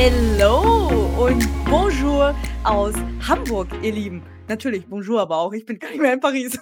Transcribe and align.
Hello 0.00 0.60
und 1.18 1.44
Bonjour 1.68 2.32
aus 2.62 2.94
Hamburg, 3.28 3.66
ihr 3.82 3.90
Lieben. 3.92 4.22
Natürlich, 4.46 4.86
Bonjour 4.86 5.20
aber 5.20 5.38
auch. 5.38 5.52
Ich 5.52 5.66
bin 5.66 5.76
gar 5.80 5.90
nicht 5.90 6.00
mehr 6.00 6.12
in 6.12 6.20
Paris. 6.20 6.52
ich 6.54 6.60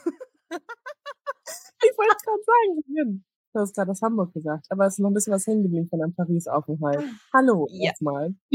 wollte 1.99 2.15
es 2.17 2.23
gerade 2.25 2.43
sagen, 2.47 2.79
ich 2.79 2.87
bin. 2.87 3.25
Du 3.53 3.61
hast 3.61 3.75
gerade 3.75 3.91
aus 3.91 4.01
Hamburg 4.01 4.33
gesagt, 4.33 4.65
aber 4.71 4.87
es 4.87 4.95
ist 4.95 5.01
noch 5.01 5.11
ein 5.11 5.13
bisschen 5.13 5.35
was 5.35 5.47
hängen 5.47 5.65
geblieben 5.65 5.87
von 5.91 6.03
einem 6.03 6.15
Paris-Aufenthalt. 6.15 7.05
Hallo, 7.35 7.69
Ja. 7.71 7.91
erstmal. 7.91 8.35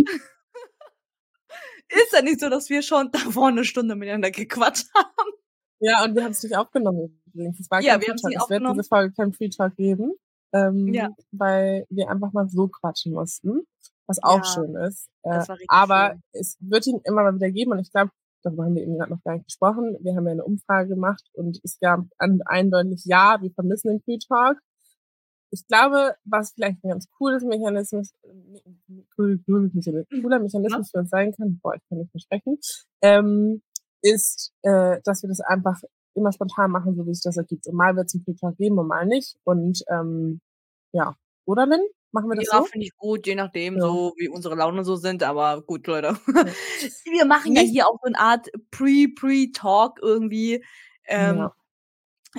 Ist 1.90 2.14
ja 2.14 2.24
nicht 2.24 2.40
so, 2.40 2.50
dass 2.50 2.72
wir 2.72 2.82
schon 2.82 3.12
davor 3.12 3.50
eine 3.50 3.64
Stunde 3.66 3.96
miteinander 3.96 4.32
gequatscht 4.32 4.88
haben. 4.96 5.32
Ja, 5.80 6.04
und 6.04 6.16
wir 6.16 6.24
haben 6.24 6.32
es 6.32 6.42
nicht 6.42 6.58
aufgenommen 6.58 7.22
übrigens. 7.28 7.60
Es 7.60 7.70
war 7.70 7.82
Ja, 7.84 8.00
kein 8.00 8.02
wir 8.02 8.16
Free 8.20 8.34
Talk. 8.34 8.42
Es 8.46 8.50
wird 8.50 8.64
diese 8.78 8.84
Folge 8.90 9.14
kein 9.14 9.32
Free 9.32 9.50
Talk 9.50 9.76
geben, 9.76 10.14
ähm, 10.54 10.92
Ja. 10.92 11.10
weil 11.32 11.86
wir 11.92 12.10
einfach 12.10 12.34
mal 12.34 12.50
so 12.50 12.68
quatschen 12.68 13.14
mussten, 13.14 13.68
was 14.08 14.22
auch 14.24 14.38
Ja, 14.38 14.44
schön 14.44 14.76
ist. 14.76 15.10
Äh, 15.24 15.44
aber 15.68 16.12
schön. 16.12 16.22
es 16.34 16.58
wird 16.60 16.88
ihn 16.88 17.00
immer 17.04 17.24
mal 17.24 17.36
wieder 17.36 17.52
geben 17.52 17.72
und 17.72 17.80
ich 17.80 17.92
glaube, 17.92 18.12
darüber 18.44 18.66
haben 18.66 18.76
wir 18.76 18.84
eben 18.84 18.98
gerade 18.98 19.12
noch 19.12 19.24
gar 19.24 19.34
nicht 19.34 19.46
gesprochen. 19.46 19.98
Wir 20.02 20.16
haben 20.16 20.26
ja 20.26 20.32
eine 20.32 20.44
Umfrage 20.44 20.90
gemacht 20.90 21.24
und 21.34 21.60
es 21.64 21.80
gab 21.80 22.02
ein, 22.18 22.42
eindeutig 22.46 23.04
ja, 23.06 23.38
wir 23.42 23.52
vermissen 23.52 23.90
den 23.90 24.02
Free 24.02 24.18
Talk. 24.18 24.58
Ich 25.54 25.68
glaube, 25.68 26.16
was 26.24 26.54
vielleicht 26.54 26.84
ein 26.84 26.90
ganz 26.90 27.10
cooles 27.18 27.44
Mechanismus, 27.44 28.14
äh, 28.24 29.02
cooler 29.16 30.40
Mechanismus 30.40 30.92
für 30.92 31.00
uns 31.00 31.10
sein 31.10 31.34
kann, 31.34 31.60
boah, 31.62 31.76
ich 31.76 31.82
kann 31.90 31.98
nicht 32.00 32.12
versprechen, 32.12 32.58
ähm, 33.02 33.62
ist, 34.02 34.54
äh, 34.64 35.00
dass 35.04 35.22
wir 35.22 35.30
das 35.30 35.42
einfach 35.42 35.82
immer 36.14 36.32
spontan 36.32 36.72
machen, 36.72 36.96
so 36.96 37.06
wie 37.06 37.14
sich 37.14 37.24
das 37.24 37.38
ergibt. 37.38 37.68
Und 37.68 37.76
mal 37.76 37.96
wird 37.96 38.08
es 38.08 38.16
einen 38.16 38.24
Free 38.24 38.34
Talk 38.34 38.58
geben 38.58 38.80
und 38.80 38.88
mal 38.88 39.06
nicht. 39.06 39.38
Und 39.44 39.84
ähm, 39.90 40.42
ja, 40.94 41.16
oder 41.46 41.66
Lynn? 41.66 41.86
Machen 42.12 42.30
wir 42.30 42.36
das 42.36 42.48
Ja, 42.52 42.60
so? 42.60 42.66
finde 42.66 42.86
ich 42.88 42.96
gut, 42.98 43.26
je 43.26 43.36
nachdem, 43.36 43.76
Ja. 43.76 43.82
so 43.82 44.14
wie 44.18 44.28
unsere 44.30 44.56
Laune 44.56 44.84
so 44.84 44.96
sind. 44.98 45.24
Aber 45.24 45.62
gut, 45.62 45.88
Leute. 45.88 46.08
Ja. 46.08 46.18
Wir 47.06 47.26
machen 47.26 47.54
ja 47.56 47.62
hier 47.62 47.88
auch 47.88 47.98
so 48.02 48.08
eine 48.08 48.20
Art 48.20 48.50
Pre-Pre-Talk 48.72 50.00
irgendwie. 50.02 50.64
Ähm, 51.06 51.38
Ja. 51.38 51.54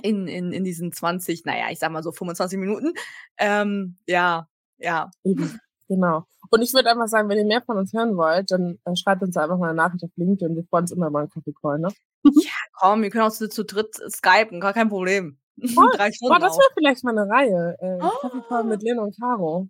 in, 0.02 0.26
in, 0.28 0.52
in 0.52 0.64
diesen 0.64 0.92
20, 0.92 1.44
naja, 1.44 1.66
ich 1.70 1.78
sag 1.78 1.90
mal 1.92 2.02
so 2.02 2.12
25 2.12 2.58
Minuten. 2.58 2.92
Ähm, 3.38 3.96
ja, 4.06 4.48
ja. 4.78 5.10
Eben, 5.24 5.58
genau. 5.88 6.26
Und 6.50 6.62
ich 6.62 6.72
würde 6.74 6.90
einfach 6.90 7.08
sagen, 7.08 7.28
wenn 7.28 7.38
ihr 7.38 7.44
mehr 7.46 7.62
von 7.62 7.78
uns 7.78 7.92
hören 7.94 8.16
wollt, 8.16 8.50
dann 8.50 8.78
äh, 8.84 8.96
schreibt 8.96 9.22
uns 9.22 9.36
einfach 9.36 9.58
mal 9.58 9.68
eine 9.70 9.76
Nachricht 9.76 10.04
auf 10.04 10.10
LinkedIn. 10.16 10.56
Wir 10.56 10.64
freuen 10.64 10.84
uns 10.84 10.92
immer 10.92 11.08
über 11.08 11.20
einen 11.20 11.30
Kaffee 11.30 11.54
Call, 11.60 11.78
ne? 11.78 11.88
Komm, 12.74 13.02
wir 13.02 13.10
können 13.10 13.24
auch 13.24 13.32
zu, 13.32 13.48
zu 13.48 13.64
dritt 13.64 13.94
skypen, 14.10 14.60
gar 14.60 14.72
kein 14.74 14.88
Problem. 14.90 15.38
Drei 15.96 16.08
Boah, 16.08 16.12
Stunden 16.12 16.40
das 16.40 16.56
wäre 16.58 16.68
vielleicht 16.74 17.04
mal 17.04 17.18
eine 17.18 17.28
Reihe. 17.30 17.76
Äh, 17.80 17.98
Oh. 18.02 18.10
Kaffee 18.20 18.42
Call 18.48 18.64
mit 18.64 18.82
Lynn 18.82 18.98
und 18.98 19.16
Caro. 19.18 19.68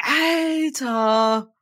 Alter. 0.00 1.52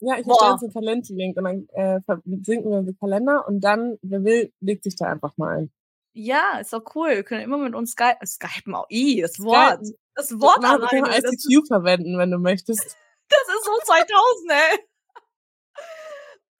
Ja, 0.00 0.18
ich 0.18 0.26
erstelle 0.26 0.52
uns 0.52 0.62
einen 0.64 0.72
Kalenderlink 0.72 1.36
und 1.38 1.44
dann 1.44 1.68
äh, 1.74 2.00
versinken 2.02 2.70
wir 2.72 2.82
den 2.82 2.98
Kalender 2.98 3.46
und 3.46 3.60
dann, 3.60 3.98
wer 4.02 4.24
will, 4.24 4.52
legt 4.60 4.82
sich 4.84 4.96
da 4.96 5.06
einfach 5.06 5.36
mal 5.36 5.58
ein. 5.58 5.72
Ja, 6.14 6.58
ist 6.60 6.72
doch 6.72 6.82
cool. 6.94 7.10
Wir 7.10 7.22
können 7.22 7.42
immer 7.42 7.58
mit 7.58 7.74
uns 7.74 7.92
sky 7.92 8.12
skypen. 8.24 8.74
Auch. 8.74 8.86
Ih, 8.90 9.22
das 9.22 9.38
Wort. 9.38 9.86
Skypen. 9.86 9.94
Das 10.14 10.30
Wort 10.40 10.60
wir 10.62 10.88
können 10.88 11.04
alleine. 11.04 11.22
Das, 11.22 11.32
ICQ 11.46 11.66
verwenden, 11.68 12.18
wenn 12.18 12.30
du 12.30 12.38
möchtest. 12.38 12.80
das 13.28 13.40
ist 13.56 13.64
so 13.64 13.72
2000, 13.84 14.50
ey. 14.50 14.78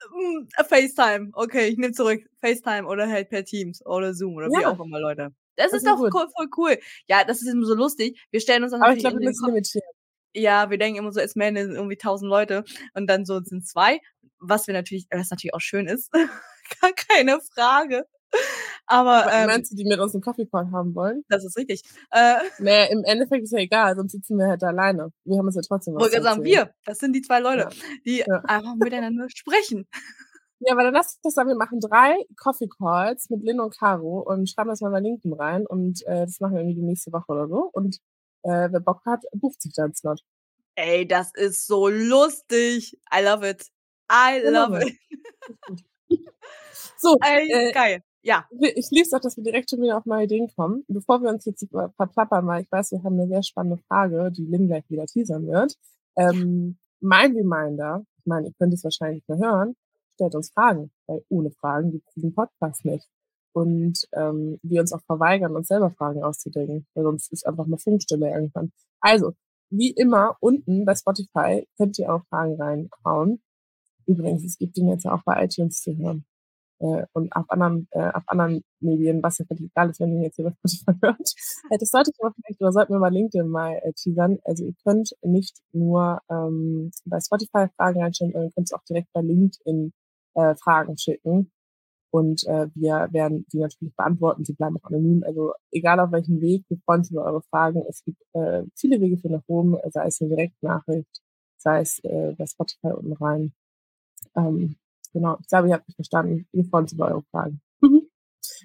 Mm, 0.09 0.47
FaceTime. 0.67 1.29
Okay, 1.33 1.67
ich 1.67 1.77
nehme 1.77 1.93
zurück. 1.93 2.21
FaceTime 2.41 2.87
oder 2.87 3.07
halt 3.07 3.29
per 3.29 3.43
Teams 3.43 3.85
oder 3.85 4.13
Zoom 4.13 4.35
oder 4.35 4.47
wie 4.47 4.61
Ja. 4.61 4.71
auch 4.71 4.79
immer, 4.83 4.99
Leute. 4.99 5.29
Das, 5.55 5.67
Das 5.71 5.73
ist 5.73 5.77
ist 5.83 5.87
doch 5.87 5.97
gut. 5.97 6.11
voll 6.35 6.47
cool. 6.57 6.77
Ja, 7.07 7.23
das 7.23 7.41
ist 7.41 7.47
immer 7.47 7.65
so 7.65 7.75
lustig. 7.75 8.19
Wir 8.31 8.39
stellen 8.41 8.63
uns 8.63 8.71
dann 8.71 8.81
Aber 8.81 8.93
ich 8.93 8.99
glaube, 8.99 9.19
wir 9.19 9.27
müssen 9.27 9.45
limitieren. 9.47 9.87
ja, 10.35 10.69
wir 10.69 10.77
denken 10.77 10.99
immer 10.99 11.11
so, 11.11 11.19
es 11.19 11.35
melden 11.35 11.75
irgendwie 11.75 11.97
tausend 11.97 12.29
Leute 12.29 12.63
und 12.95 13.07
dann 13.07 13.25
so 13.25 13.39
sind 13.41 13.67
zwei, 13.67 13.99
was 14.39 14.67
wir 14.67 14.73
natürlich, 14.73 15.05
was 15.11 15.29
natürlich 15.29 15.53
auch 15.53 15.61
schön 15.61 15.87
ist, 15.87 16.11
gar 16.81 16.91
keine 17.09 17.39
Frage. 17.55 18.05
Aber 18.87 19.31
ähm, 19.31 19.45
Meinst 19.45 19.71
du, 19.71 19.75
die 19.75 19.85
mit 19.85 19.99
uns 19.99 20.15
einen 20.15 20.23
Call 20.23 20.33
haben 20.71 20.95
wollen? 20.95 21.23
das 21.29 21.45
ist 21.45 21.55
richtig. 21.55 21.83
Äh, 22.09 22.35
Naja, 22.59 22.85
im 22.85 23.03
Endeffekt 23.03 23.43
ist 23.43 23.51
ja 23.53 23.59
egal, 23.59 23.95
sonst 23.95 24.11
sitzen 24.13 24.37
wir 24.39 24.47
halt 24.47 24.63
alleine. 24.63 25.09
Wir 25.23 25.37
haben 25.37 25.45
uns 25.45 25.55
ja 25.55 25.61
trotzdem 25.61 25.93
was 25.93 26.01
wollte 26.01 26.21
sagen, 26.23 26.43
wir, 26.43 26.73
das 26.83 26.97
sind 26.97 27.13
die 27.13 27.21
zwei 27.21 27.39
Leute, 27.39 27.69
die 28.05 28.23
Ja. 28.27 28.41
einfach 28.47 28.73
miteinander 28.75 29.27
sprechen. 29.29 29.87
Ja, 30.59 30.73
aber 30.73 30.83
dann 30.83 30.93
lass 30.93 31.13
uns 31.15 31.21
das 31.23 31.33
sagen, 31.33 31.49
wir 31.49 31.55
machen 31.55 31.79
drei 31.79 32.15
Coffee 32.37 32.67
Calls 32.69 33.29
mit 33.29 33.43
Lynn 33.43 33.59
und 33.59 33.77
Caro 33.77 34.19
und 34.21 34.49
schreiben 34.49 34.69
das 34.69 34.81
mal 34.81 34.91
bei 34.91 34.99
LinkedIn 35.01 35.33
rein 35.33 35.65
und 35.67 36.05
äh, 36.07 36.25
das 36.25 36.39
machen 36.39 36.53
wir 36.53 36.61
irgendwie 36.61 36.75
die 36.79 36.85
nächste 36.87 37.11
Woche 37.11 37.25
oder 37.31 37.47
so. 37.47 37.69
Und 37.73 37.97
äh, 38.43 38.69
wer 38.71 38.79
Bock 38.79 39.01
hat, 39.05 39.23
bucht 39.33 39.61
sich 39.61 39.73
da 39.73 39.83
einen 39.83 39.95
Slot. 39.95 40.21
Ey, 40.75 41.07
das 41.07 41.31
ist 41.33 41.67
so 41.67 41.87
lustig. 41.89 42.97
I 43.13 43.23
love 43.23 43.47
it. 43.47 43.67
I 44.11 44.37
I 44.39 44.49
love 44.49 44.73
love 44.73 44.81
it. 44.87 44.95
it. 46.09 46.19
So, 46.97 47.17
Ey, 47.21 47.49
äh, 47.51 47.71
geil. 47.71 48.01
Ja. 48.21 48.45
ich 48.59 48.89
liebe 48.89 49.05
es 49.05 49.13
auch, 49.13 49.19
dass 49.19 49.35
wir 49.35 49.43
direkt 49.43 49.69
schon 49.69 49.81
wieder 49.81 49.97
auf 49.97 50.05
neue 50.05 50.23
Ideen 50.23 50.47
kommen. 50.55 50.85
Bevor 50.87 51.21
wir 51.21 51.29
uns 51.29 51.43
jetzt 51.45 51.67
ver- 51.69 51.91
verplappern, 51.97 52.47
weil 52.47 52.63
ich 52.63 52.71
weiß, 52.71 52.91
wir 52.91 53.03
haben 53.03 53.19
eine 53.19 53.27
sehr 53.27 53.43
spannende 53.43 53.83
Frage, 53.87 54.31
die 54.31 54.45
Lynn 54.45 54.67
gleich 54.67 54.89
wieder 54.89 55.05
teasern 55.05 55.45
wird. 55.47 55.75
Ähm, 56.15 56.77
mein 57.01 57.35
Reminder, 57.35 58.05
ich 58.19 58.25
meine, 58.25 58.47
ihr 58.47 58.53
könnt 58.57 58.73
es 58.73 58.83
wahrscheinlich 58.83 59.23
nicht 59.27 59.29
mehr 59.39 59.49
hören, 59.49 59.75
stellt 60.15 60.35
uns 60.35 60.51
Fragen, 60.51 60.91
weil 61.07 61.23
ohne 61.29 61.51
Fragen 61.51 61.91
gibt 61.91 62.07
es 62.07 62.13
diesen 62.15 62.33
Podcast 62.33 62.85
nicht. 62.85 63.07
Und 63.53 64.07
ähm, 64.13 64.59
wir 64.63 64.81
uns 64.81 64.93
auch 64.93 65.01
verweigern, 65.05 65.55
uns 65.55 65.67
selber 65.67 65.91
Fragen 65.91 66.23
auszudenken, 66.23 66.87
weil 66.95 67.03
sonst 67.03 67.31
ist 67.31 67.45
einfach 67.45 67.67
mal 67.67 67.77
Funkstille 67.77 68.29
irgendwann. 68.29 68.71
Also, 68.99 69.33
wie 69.69 69.91
immer, 69.91 70.37
unten 70.39 70.85
bei 70.85 70.95
Spotify 70.95 71.67
könnt 71.77 71.99
ihr 71.99 72.13
auch 72.13 72.23
Fragen 72.29 72.59
reinhauen. 72.59 73.41
Übrigens, 74.05 74.43
es 74.43 74.57
gibt 74.57 74.77
ihn 74.77 74.89
jetzt 74.89 75.05
auch 75.05 75.23
bei 75.23 75.43
iTunes 75.43 75.81
zu 75.81 75.95
hören 75.97 76.25
äh, 76.83 77.05
und 77.13 77.33
auf 77.35 77.49
anderen, 77.49 77.87
äh, 77.91 78.11
auf 78.13 78.23
anderen 78.27 78.63
Medien, 78.79 79.23
was 79.23 79.37
ja 79.37 79.45
völlig 79.45 79.65
egal 79.65 79.89
ist, 79.89 79.99
wenn 79.99 80.13
ihr 80.17 80.23
jetzt 80.23 80.35
hier 80.35 80.45
bei 80.45 80.51
Spotify 80.51 80.93
hört. 81.01 81.33
Äh, 81.69 81.77
das 81.77 81.89
sollte 81.89 82.11
ich 82.13 82.23
aber 82.23 82.33
vielleicht, 82.35 82.61
oder 82.61 82.71
sollten 82.71 82.93
wir 82.93 82.99
mal 82.99 83.13
LinkedIn 83.13 83.47
mal 83.47 83.79
äh, 83.83 83.93
teasern. 83.93 84.39
Also 84.43 84.65
ihr 84.65 84.73
könnt 84.83 85.15
nicht 85.21 85.57
nur 85.71 86.21
ähm, 86.29 86.91
bei 87.05 87.19
Spotify 87.19 87.67
Fragen 87.75 88.01
reinstellen, 88.01 88.33
sondern 88.33 88.49
ihr 88.49 88.53
könnt 88.53 88.67
es 88.67 88.73
auch 88.73 88.83
direkt 88.83 89.11
bei 89.13 89.21
LinkedIn 89.21 89.93
äh, 90.35 90.55
Fragen 90.55 90.97
schicken. 90.97 91.51
Und 92.11 92.45
äh, 92.45 92.67
wir 92.75 93.09
werden 93.11 93.45
die 93.51 93.57
natürlich 93.57 93.95
beantworten. 93.95 94.45
Sie 94.45 94.53
bleiben 94.53 94.77
auch 94.77 94.87
anonym. 94.87 95.23
Also 95.25 95.53
egal 95.71 95.99
auf 95.99 96.11
welchem 96.11 96.41
Weg, 96.41 96.63
wir 96.69 96.77
freuen 96.85 96.99
uns 96.99 97.09
über 97.09 97.23
eure 97.25 97.41
Fragen. 97.41 97.83
Es 97.89 98.03
gibt 98.03 98.21
äh, 98.33 98.63
viele 98.75 99.01
Wege 99.01 99.17
für 99.17 99.29
nach 99.29 99.41
oben, 99.47 99.75
sei 99.89 100.05
es 100.05 100.21
eine 100.21 100.29
Direktnachricht, 100.29 101.09
sei 101.57 101.81
es 101.81 101.99
äh, 102.03 102.35
bei 102.37 102.45
Spotify 102.45 102.91
unten 102.93 103.13
rein. 103.13 103.53
Ähm, 104.35 104.75
genau, 105.11 105.37
ich 105.41 105.47
glaube, 105.47 105.69
ihr 105.69 105.73
habt 105.73 105.87
mich 105.87 105.95
verstanden. 105.95 106.47
Wir 106.51 106.65
freuen 106.65 106.83
uns 106.83 106.93
über 106.93 107.07
eure 107.07 107.23
Fragen. 107.31 107.61
Mhm. 107.81 108.07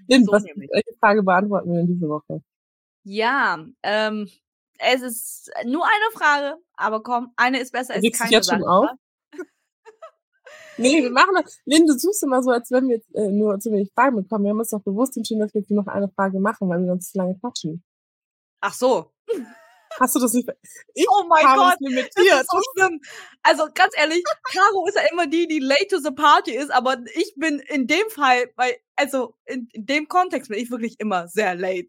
Lynn, 0.08 0.24
So 0.24 0.32
was, 0.32 0.44
welche 0.44 0.98
Frage 1.00 1.22
beantworten 1.22 1.70
wir 1.72 1.78
denn 1.78 1.86
diese 1.86 2.08
Woche? 2.08 2.42
Ja, 3.04 3.64
ähm, 3.82 4.28
es 4.78 5.00
ist 5.00 5.50
nur 5.64 5.84
eine 5.84 6.12
Frage, 6.12 6.58
aber 6.74 7.02
komm, 7.02 7.32
eine 7.36 7.60
ist 7.60 7.72
besser 7.72 7.94
als 7.94 8.06
keine. 8.12 8.30
jetzt 8.30 8.50
schon 8.50 8.62
auf? 8.64 8.90
Nee, 10.78 11.02
wir 11.02 11.10
machen 11.10 11.34
das. 11.34 11.58
Lynn, 11.64 11.86
du 11.86 11.98
suchst 11.98 12.22
immer 12.22 12.42
so, 12.42 12.50
als 12.50 12.70
wenn 12.70 12.88
wir 12.88 12.96
jetzt 12.96 13.14
äh, 13.14 13.30
nur 13.30 13.58
zu 13.58 13.70
wenig 13.70 13.90
Fragen 13.94 14.16
bekommen. 14.16 14.44
Wir 14.44 14.50
haben 14.50 14.58
uns 14.58 14.70
doch 14.70 14.82
bewusst 14.82 15.16
entschieden, 15.16 15.40
dass 15.40 15.52
wir 15.52 15.60
jetzt 15.60 15.70
nur 15.70 15.82
noch 15.82 15.92
eine 15.92 16.08
Frage 16.08 16.40
machen, 16.40 16.68
weil 16.68 16.82
wir 16.84 16.92
uns 16.92 17.10
zu 17.10 17.18
lange 17.18 17.38
quatschen. 17.38 17.84
Ach 18.60 18.74
so. 18.74 19.12
Hast 19.98 20.14
du 20.14 20.20
das 20.20 20.32
nicht? 20.32 20.48
Ich 20.94 21.06
Oh 21.08 21.24
mein 21.28 21.44
Gott, 21.44 21.76
Das 21.80 22.24
ist 22.24 22.50
so 22.50 22.60
schlimm. 22.72 23.00
Also 23.42 23.64
ganz 23.74 23.94
ehrlich, 23.96 24.22
Caro 24.52 24.86
ist 24.86 24.96
ja 24.96 25.02
immer 25.10 25.26
die, 25.26 25.48
die 25.48 25.58
late 25.58 25.88
to 25.88 25.98
the 25.98 26.10
party 26.10 26.52
ist, 26.52 26.70
aber 26.70 26.98
ich 27.14 27.34
bin 27.36 27.58
in 27.58 27.86
dem 27.86 28.08
Fall, 28.10 28.50
weil, 28.56 28.76
also 28.96 29.34
in, 29.46 29.68
in 29.72 29.86
dem 29.86 30.06
Kontext 30.08 30.50
bin 30.50 30.58
ich 30.58 30.70
wirklich 30.70 31.00
immer 31.00 31.28
sehr 31.28 31.54
late. 31.54 31.88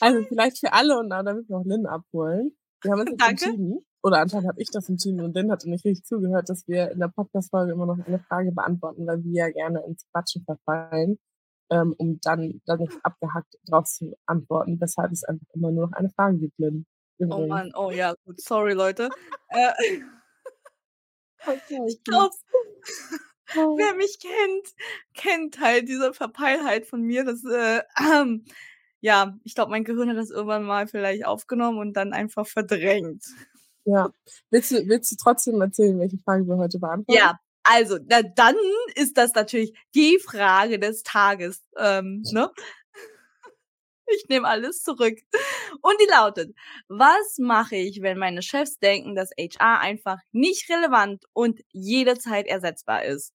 Also 0.00 0.24
vielleicht 0.26 0.58
für 0.58 0.72
alle 0.72 0.98
und 0.98 1.10
dann 1.10 1.26
damit 1.26 1.48
wir 1.48 1.56
auch 1.56 1.64
Lynn 1.64 1.86
abholen. 1.86 2.56
Wir 2.82 2.92
haben 2.92 3.00
uns 3.00 3.10
jetzt 3.10 3.20
Danke. 3.20 3.44
entschieden, 3.44 3.86
oder 4.04 4.20
anscheinend 4.20 4.48
habe 4.48 4.60
ich 4.60 4.70
das 4.70 4.88
entschieden 4.88 5.20
und 5.22 5.34
Lynn 5.34 5.50
hat 5.50 5.64
nicht 5.64 5.84
richtig 5.84 6.04
zugehört, 6.04 6.48
dass 6.48 6.68
wir 6.68 6.90
in 6.90 7.00
der 7.00 7.08
Podcast-Folge 7.08 7.72
immer 7.72 7.86
noch 7.86 7.98
eine 8.06 8.20
Frage 8.20 8.52
beantworten, 8.52 9.06
weil 9.06 9.24
wir 9.24 9.46
ja 9.46 9.50
gerne 9.50 9.82
ins 9.86 10.06
Quatschen 10.12 10.44
verfallen, 10.44 11.18
ähm, 11.70 11.94
um 11.98 12.18
dann, 12.22 12.60
dann 12.66 12.80
nicht 12.80 12.98
abgehackt 13.02 13.54
drauf 13.66 13.86
zu 13.86 14.14
antworten, 14.26 14.80
weshalb 14.80 15.10
es 15.10 15.24
einfach 15.24 15.46
immer 15.54 15.72
nur 15.72 15.86
noch 15.88 15.96
eine 15.96 16.10
Frage 16.10 16.38
gibt, 16.38 16.58
Lynn. 16.58 16.86
Oh. 17.18 17.46
Mann, 17.46 17.72
oh 17.74 17.90
ja, 17.90 18.14
gut, 18.24 18.40
sorry 18.40 18.74
Leute. 18.74 19.08
Äh, 19.48 20.00
Okay, 21.46 21.78
ich 21.88 22.02
glaube, 22.04 22.34
Oh. 23.56 23.76
wer 23.78 23.94
mich 23.94 24.18
kennt, 24.20 24.74
kennt 25.14 25.60
halt 25.60 25.88
diese 25.88 26.12
Verpeilheit 26.14 26.86
von 26.86 27.02
mir. 27.02 27.24
Das, 27.24 27.44
äh, 27.44 27.82
ähm, 28.00 28.44
ja, 29.00 29.36
ich 29.44 29.54
glaube, 29.54 29.70
mein 29.70 29.84
Gehirn 29.84 30.08
hat 30.08 30.16
das 30.16 30.30
irgendwann 30.30 30.64
mal 30.64 30.86
vielleicht 30.86 31.26
aufgenommen 31.26 31.78
und 31.78 31.94
dann 31.94 32.12
einfach 32.12 32.46
verdrängt. 32.46 33.24
Ja. 33.84 34.10
Willst 34.50 34.70
du, 34.70 34.86
willst 34.88 35.12
du 35.12 35.16
trotzdem 35.16 35.60
erzählen, 35.60 35.98
welche 35.98 36.18
Frage 36.18 36.46
wir 36.46 36.56
heute 36.56 36.78
beantworten? 36.78 37.18
Ja, 37.18 37.38
also, 37.64 37.98
na, 38.06 38.22
dann 38.22 38.56
ist 38.94 39.16
das 39.16 39.34
natürlich 39.34 39.72
die 39.94 40.18
Frage 40.22 40.78
des 40.78 41.02
Tages. 41.02 41.62
Ähm, 41.78 42.22
ne? 42.32 42.50
Ich 44.06 44.28
nehme 44.28 44.46
alles 44.46 44.82
zurück. 44.82 45.18
Und 45.80 45.94
die 45.98 46.10
lautet, 46.10 46.54
was 46.88 47.38
mache 47.38 47.76
ich, 47.76 48.02
wenn 48.02 48.18
meine 48.18 48.42
Chefs 48.42 48.78
denken, 48.78 49.14
dass 49.14 49.30
HR 49.30 49.80
einfach 49.80 50.18
nicht 50.30 50.68
relevant 50.68 51.24
und 51.32 51.62
jederzeit 51.72 52.46
ersetzbar 52.46 53.06
ist? 53.06 53.32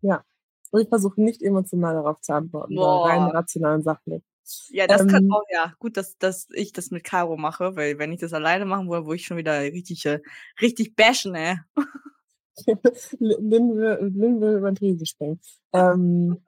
Ja. 0.00 0.24
Und 0.70 0.82
ich 0.82 0.88
versuche 0.88 1.20
nicht 1.20 1.42
emotional 1.42 1.94
darauf 1.94 2.20
zu 2.20 2.32
antworten, 2.32 2.76
sondern 2.76 3.02
rein 3.02 3.30
rational 3.32 3.74
und 3.74 3.82
sachlich. 3.82 4.22
Ja, 4.68 4.86
das 4.86 5.06
kann 5.06 5.24
Ähm, 5.24 5.32
auch, 5.32 5.42
ja. 5.50 5.72
Gut, 5.78 5.96
dass, 5.96 6.18
dass 6.18 6.48
ich 6.52 6.72
das 6.72 6.90
mit 6.90 7.04
Caro 7.04 7.36
mache, 7.36 7.76
weil 7.76 7.98
wenn 7.98 8.12
ich 8.12 8.20
das 8.20 8.32
alleine 8.32 8.64
machen 8.66 8.88
würde, 8.88 9.06
wo 9.06 9.12
ich 9.12 9.24
schon 9.24 9.36
wieder 9.36 9.60
richtig, 9.60 10.04
äh, 10.06 10.20
richtig 10.60 10.96
bashen, 10.96 11.34
ey. 11.34 11.56
Lynn 13.18 13.76
will, 13.76 14.56
über 14.56 14.70
den 14.70 14.76
Tresen 14.76 15.06
springen. 15.06 15.40
Ähm, 15.72 16.40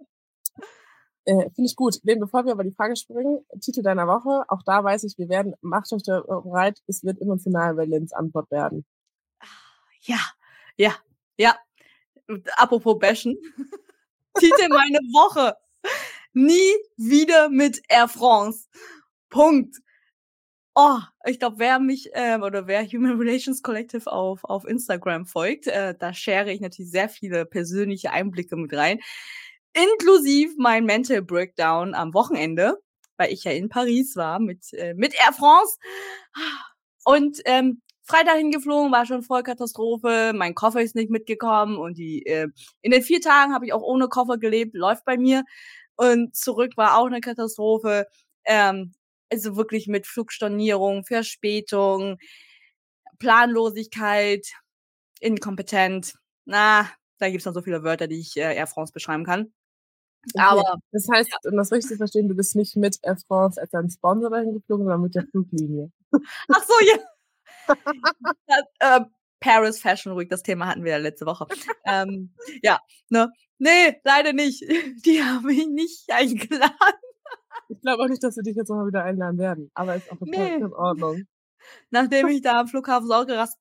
äh, 1.25 1.51
Finde 1.51 1.67
ich 1.69 1.75
gut. 1.75 1.99
Lynn, 2.05 2.21
bevor 2.21 2.45
wir 2.45 2.53
über 2.53 2.63
die 2.63 2.73
Frage 2.73 2.97
springen, 2.97 3.45
Titel 3.61 3.83
deiner 3.83 4.07
Woche, 4.07 4.45
auch 4.49 4.63
da 4.65 4.85
weiß 4.85 5.03
ich, 5.05 5.19
wir 5.19 5.29
werden, 5.29 5.55
macht 5.61 5.93
euch 5.93 6.05
da 6.05 6.21
bereit, 6.21 6.81
es 6.87 7.03
wird 7.03 7.21
emotional 7.21 7.75
bei 7.75 7.85
Lynns 7.85 8.13
Antwort 8.13 8.51
werden. 8.51 8.85
Ja, 10.03 10.21
ja, 10.77 10.95
ja. 11.37 11.57
Und 12.29 12.49
Apropos 12.59 12.99
bashen. 12.99 13.37
Titel 14.39 14.69
meine 14.69 14.99
Woche. 15.13 15.57
Nie 16.39 16.75
wieder 16.99 17.49
mit 17.49 17.81
Air 17.89 18.09
France. 18.09 18.69
Punkt. 19.31 19.75
Oh, 20.75 20.99
ich 21.25 21.39
glaube, 21.39 21.59
wer 21.59 21.79
mich 21.79 22.11
ähm, 22.13 22.43
oder 22.43 22.67
wer 22.67 22.85
Human 22.85 23.17
Relations 23.19 23.63
Collective 23.63 24.13
auf, 24.13 24.45
auf 24.45 24.67
Instagram 24.67 25.25
folgt, 25.25 25.67
äh, 25.67 25.95
da 25.99 26.13
share 26.13 26.53
ich 26.53 26.61
natürlich 26.61 26.91
sehr 26.91 27.09
viele 27.09 27.47
persönliche 27.47 28.11
Einblicke 28.11 28.55
mit 28.57 28.75
rein. 28.75 29.01
Inklusive 29.73 30.53
mein 30.59 30.85
Mental 30.85 31.23
Breakdown 31.23 31.95
am 31.95 32.13
Wochenende, 32.13 32.77
weil 33.17 33.33
ich 33.33 33.45
ja 33.45 33.53
in 33.53 33.71
Paris 33.71 34.15
war 34.15 34.39
mit, 34.39 34.75
äh, 34.75 34.93
mit 34.93 35.15
Air 35.15 35.33
France. 35.33 35.79
Und 37.05 37.41
ähm, 37.47 37.81
Freitag 38.03 38.37
hingeflogen, 38.37 38.93
war 38.93 39.07
schon 39.07 39.23
voll 39.23 39.43
Katastrophe. 39.43 40.33
Mein 40.35 40.55
Koffer 40.55 40.83
ist 40.83 40.97
nicht 40.97 41.09
mitgekommen 41.09 41.79
und 41.79 41.97
die 41.97 42.27
äh, 42.27 42.49
in 42.83 42.91
den 42.91 43.03
vier 43.03 43.23
Tagen 43.23 43.55
habe 43.55 43.65
ich 43.65 43.73
auch 43.73 43.83
ohne 43.83 44.09
Koffer 44.09 44.37
gelebt, 44.37 44.75
läuft 44.75 45.07
bei 45.07 45.17
mir. 45.17 45.43
Und 45.97 46.37
zurück 46.37 46.73
war 46.77 46.99
auch 46.99 47.07
eine 47.07 47.21
Katastrophe. 47.21 48.07
Ähm, 48.45 48.93
also 49.31 49.57
wirklich 49.57 49.89
mit 49.89 50.07
Flugstornierung, 50.07 51.05
Verspätung, 51.05 52.19
Planlosigkeit, 53.19 54.47
inkompetent. 55.21 56.15
Na, 56.45 56.89
da 57.19 57.31
gibt's 57.31 57.47
noch 57.47 57.55
so 57.55 57.63
viele 57.63 57.83
Wörter, 57.83 58.07
die 58.09 58.21
ich 58.21 58.37
äh, 58.37 58.55
Air 58.55 58.67
France 58.67 58.93
beschreiben 58.93 59.25
kann. 59.25 59.53
Okay. 60.35 60.45
Aber 60.45 60.79
Das 60.93 61.07
heißt, 61.13 61.31
um 61.47 61.57
das 61.57 61.73
richtig 61.73 61.93
zu 61.93 61.97
verstehen, 61.97 62.29
du 62.29 62.35
bist 62.35 62.57
nicht 62.57 62.77
mit 62.77 62.99
Air 63.03 63.17
France 63.29 63.61
als 63.61 63.73
ein 63.75 63.91
Sponsor 63.91 64.31
dahin 64.31 64.55
geflogen, 64.55 64.85
sondern 64.85 65.03
mit 65.03 65.15
der 65.15 65.27
Fluglinie. 65.27 65.91
ach 66.13 66.65
so, 66.65 66.75
ja. 66.87 67.75
das, 68.47 68.63
äh, 68.81 69.05
Paris 69.41 69.79
Fashion 69.81 70.17
Week, 70.19 70.29
das 70.31 70.43
Thema 70.43 70.67
hatten 70.67 70.85
wir 70.85 70.93
ja 70.93 70.99
letzte 70.99 71.27
Woche. 71.27 71.47
ähm, 71.87 72.35
ja, 72.63 72.81
ne? 73.09 73.33
Nee, 73.59 74.01
leider 74.05 74.33
nicht. 74.33 74.61
Die 75.07 75.23
haben 75.23 75.47
mich 75.47 75.67
nicht 75.67 76.11
eingeladen. 76.11 76.75
Ich 77.69 77.81
glaube 77.81 78.03
auch 78.05 78.09
nicht, 78.09 78.23
dass 78.23 78.37
wir 78.37 78.43
dich 78.43 78.57
jetzt 78.57 78.69
nochmal 78.69 78.87
wieder 78.87 79.05
einladen 79.05 79.39
werden, 79.39 79.71
aber 79.75 79.97
ist 79.97 80.11
auch 80.11 80.21
Nee. 80.21 80.55
in 80.57 80.73
Ordnung. 80.73 81.25
nachdem 81.91 82.29
ich 82.29 82.43
da 82.43 82.61
am 82.61 82.69
Flughafen 82.69 83.11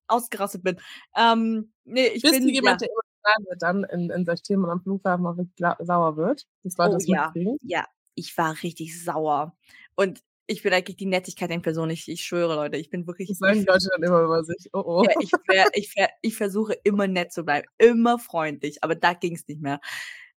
ausgerastet 0.07 0.63
bin. 0.63 0.79
Ähm, 1.15 1.73
nee, 1.85 2.07
ich 2.07 2.21
Bist 2.21 2.35
bin 2.35 2.47
du 2.47 2.53
jemand, 2.53 2.81
ja, 2.81 2.87
der 2.87 2.89
emotional 2.89 3.49
wird 3.49 3.61
dann 3.61 3.83
in, 3.85 4.09
in 4.11 4.25
solchen 4.25 4.43
Themen 4.43 4.63
und 4.65 4.69
am 4.71 4.81
Flughafen 4.81 5.25
auch 5.25 5.37
wirklich 5.37 5.55
sauer 5.87 6.17
wird? 6.17 6.45
Das 6.63 6.77
Leute 6.77 6.91
Oh, 6.91 6.93
das 6.95 7.07
ja. 7.07 7.33
ja, 7.61 7.85
ich 8.15 8.37
war 8.37 8.55
richtig 8.63 9.03
sauer. 9.03 9.55
Und 9.95 10.21
ich 10.47 10.63
bin 10.63 10.73
eigentlich 10.73 10.97
die 10.97 11.05
Nettigkeit 11.05 11.49
in 11.51 11.61
Person. 11.61 11.89
Ich, 11.89 12.07
ich 12.07 12.23
schwöre, 12.23 12.55
Leute, 12.55 12.77
ich 12.77 12.89
bin 12.89 13.07
wirklich. 13.07 13.29
Das 13.29 13.37
sagen 13.39 13.53
die 13.55 13.59
ich, 13.61 13.67
Leute 13.67 13.87
dann 13.91 14.03
immer 14.03 14.21
über 14.21 14.43
sich. 14.43 14.69
Oh 14.73 14.83
oh. 14.85 15.03
ja, 15.03 15.11
ich, 15.19 15.31
ver, 15.45 15.65
ich, 15.73 15.91
ver, 15.91 16.09
ich 16.21 16.35
versuche 16.35 16.73
immer 16.83 17.07
nett 17.07 17.31
zu 17.33 17.43
bleiben, 17.43 17.67
immer 17.77 18.19
freundlich, 18.19 18.83
aber 18.83 18.95
da 18.95 19.13
ging 19.13 19.35
es 19.35 19.47
nicht 19.47 19.61
mehr. 19.61 19.79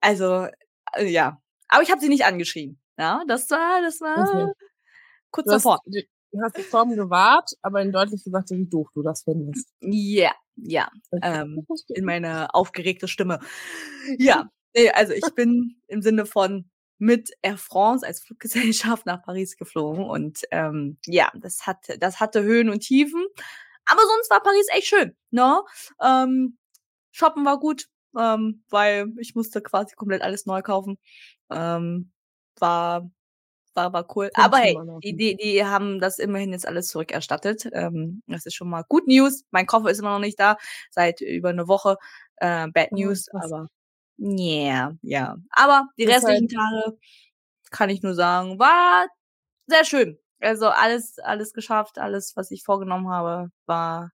Also, 0.02 0.48
äh, 0.96 1.06
ja. 1.08 1.42
Aber 1.68 1.82
ich 1.84 1.90
habe 1.92 2.00
sie 2.02 2.10
nicht 2.10 2.26
angeschrien. 2.26 2.80
Ja, 2.98 3.24
das 3.28 3.50
war, 3.50 3.82
das 3.82 4.00
war 4.02 4.20
Okay. 4.46 4.52
kurz 5.32 5.46
Du 5.48 5.54
hast, 5.54 5.66
davor. 5.66 5.80
die- 5.88 6.08
du 6.32 6.42
hast 6.42 6.58
die 6.58 6.62
Form 6.64 6.96
gewahrt, 6.96 7.52
aber 7.62 7.82
in 7.82 7.92
deutlich 7.92 8.24
gesagt, 8.24 8.52
wie 8.52 8.66
doof 8.68 8.88
du 8.94 9.02
das 9.02 9.24
findest. 9.24 9.68
Ja, 9.82 10.32
ja. 10.56 10.90
Okay. 11.12 11.22
Ähm, 11.42 11.66
in 11.90 12.06
meine 12.06 12.54
aufgeregte 12.54 13.08
Stimme. 13.08 13.40
Ja, 14.20 14.50
nee, 14.76 14.90
also 14.92 15.14
ich 15.14 15.26
bin 15.34 15.82
im 15.88 16.02
Sinne 16.02 16.26
von 16.26 16.70
mit 16.98 17.32
Air 17.42 17.58
France 17.58 18.06
als 18.06 18.22
Fluggesellschaft 18.22 19.06
nach 19.06 19.24
Paris 19.24 19.58
geflogen 19.58 20.04
und 20.06 20.42
ähm, 20.52 20.98
ja, 21.06 21.32
das 21.36 21.68
hat, 21.68 21.80
das 22.00 22.20
hatte 22.20 22.44
Höhen 22.44 22.70
und 22.70 22.82
Tiefen, 22.82 23.26
aber 23.86 24.02
sonst 24.02 24.30
war 24.32 24.42
Paris 24.44 24.68
echt 24.72 24.88
schön, 24.88 25.16
ne? 25.32 25.62
Ähm, 26.04 26.58
Shoppen 27.12 27.46
war 27.46 27.60
gut, 27.60 27.88
ähm, 28.20 28.64
weil 28.70 29.12
ich 29.20 29.36
musste 29.36 29.62
quasi 29.62 29.96
komplett 29.96 30.22
alles 30.22 30.46
neu 30.46 30.62
kaufen. 30.62 30.98
Ähm, 31.52 32.12
war 32.60 33.10
war 33.74 33.94
war 33.94 34.08
cool. 34.16 34.30
Aber 34.36 34.58
hey, 34.58 34.78
die, 35.04 35.16
die, 35.16 35.36
die 35.36 35.66
haben 35.66 36.00
das 36.00 36.20
immerhin 36.20 36.52
jetzt 36.54 36.68
alles 36.68 36.88
zurückerstattet. 36.90 37.70
Ähm, 37.74 38.24
das 38.28 38.46
ist 38.46 38.56
schon 38.56 38.70
mal 38.70 38.84
gut 38.88 39.08
News. 39.08 39.44
Mein 39.52 39.66
Koffer 39.66 39.90
ist 39.90 40.00
immer 40.00 40.12
noch 40.12 40.20
nicht 40.20 40.40
da, 40.40 40.58
seit 40.92 41.22
über 41.22 41.50
eine 41.50 41.68
Woche. 41.68 41.98
Äh, 42.38 42.68
Bad 42.70 42.90
Oh, 42.92 42.96
News, 42.96 43.28
krass. 43.28 43.52
aber 43.52 43.70
yeah, 44.18 44.94
ja. 45.02 45.36
Aber 45.52 45.90
die 45.98 46.06
Das 46.06 46.16
restlichen 46.26 46.50
Tage 46.50 46.98
kann 47.72 47.90
ich 47.90 48.02
nur 48.04 48.14
sagen, 48.16 48.60
war 48.60 49.08
sehr 49.68 49.86
schön. 49.86 50.18
Also 50.40 50.68
alles, 50.68 51.18
alles 51.20 51.54
geschafft, 51.54 51.98
alles, 51.98 52.36
was 52.36 52.52
ich 52.52 52.64
vorgenommen 52.64 53.10
habe, 53.10 53.50
war 53.66 54.12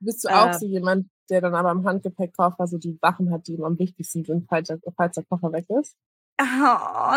Bist 0.00 0.24
du 0.24 0.28
auch 0.28 0.50
äh, 0.50 0.58
so 0.58 0.66
jemand, 0.66 1.08
der 1.30 1.40
dann 1.40 1.54
aber 1.54 1.70
im 1.72 1.84
Handgepäckkoffer 1.86 2.66
so 2.66 2.78
die 2.78 2.98
Sachen 3.02 3.30
hat, 3.32 3.46
die 3.46 3.52
ihm 3.54 3.64
am 3.64 3.78
wichtigsten 3.78 4.24
sind, 4.24 4.46
falls 4.48 4.68
der, 4.68 4.78
falls 4.96 5.14
der 5.14 5.24
Koffer 5.24 5.52
weg 5.52 5.66
ist? 5.80 5.96
Oh, 6.40 6.44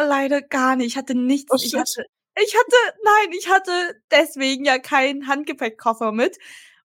leider 0.07 0.41
gar 0.41 0.75
nicht. 0.75 0.87
Ich 0.87 0.97
hatte 0.97 1.15
nichts. 1.15 1.51
Oh, 1.51 1.57
ich 1.61 1.75
hatte, 1.75 2.05
ich 2.41 2.55
hatte, 2.55 2.97
nein, 3.03 3.31
ich 3.37 3.49
hatte 3.49 3.71
deswegen 4.11 4.65
ja 4.65 4.79
keinen 4.79 5.27
Handgepäckkoffer 5.27 6.11
mit, 6.11 6.37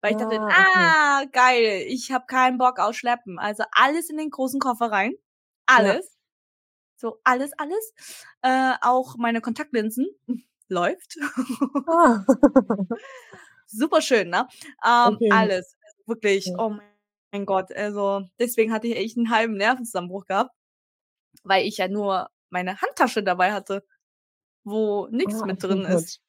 weil 0.02 0.12
ich 0.12 0.16
dachte, 0.18 0.36
Ah, 0.40 0.46
okay. 0.50 0.94
ah, 1.22 1.24
geil, 1.32 1.84
ich 1.88 2.12
habe 2.12 2.26
keinen 2.26 2.58
Bock 2.58 2.78
auf 2.78 2.94
Schleppen. 2.94 3.38
Also 3.38 3.64
alles 3.72 4.10
in 4.10 4.18
den 4.18 4.30
großen 4.30 4.60
Koffer 4.60 4.90
rein. 4.92 5.14
Alles. 5.66 6.12
So, 6.96 7.20
alles, 7.24 7.52
alles. 7.58 7.92
Äh, 8.42 8.74
auch 8.82 9.16
meine 9.18 9.40
Kontaktlinsen. 9.40 10.06
Läuft. 10.68 11.16
Ah. 11.88 12.24
Super 13.66 14.00
schön, 14.02 14.30
ne? 14.30 14.48
Ähm, 14.86 15.14
Okay. 15.14 15.30
Alles. 15.32 15.76
Also 15.82 16.08
wirklich, 16.08 16.46
Ja. 16.46 16.54
oh 16.58 16.76
mein 17.32 17.46
Gott. 17.46 17.72
Also 17.76 18.22
deswegen 18.38 18.72
hatte 18.72 18.88
ich 18.88 18.96
echt 18.96 19.16
einen 19.18 19.30
halben 19.30 19.54
Nervenzusammenbruch 19.56 20.26
gehabt, 20.26 20.52
weil 21.44 21.66
ich 21.66 21.78
ja 21.78 21.88
nur 21.88 22.30
meine 22.50 22.80
Handtasche 22.80 23.22
dabei 23.24 23.52
hatte, 23.52 23.84
wo 24.64 25.08
nichts 25.08 25.42
Ah, 25.42 25.46
mit 25.46 25.62
drin 25.64 25.84
gut. 25.84 25.90
ist. 25.90 26.20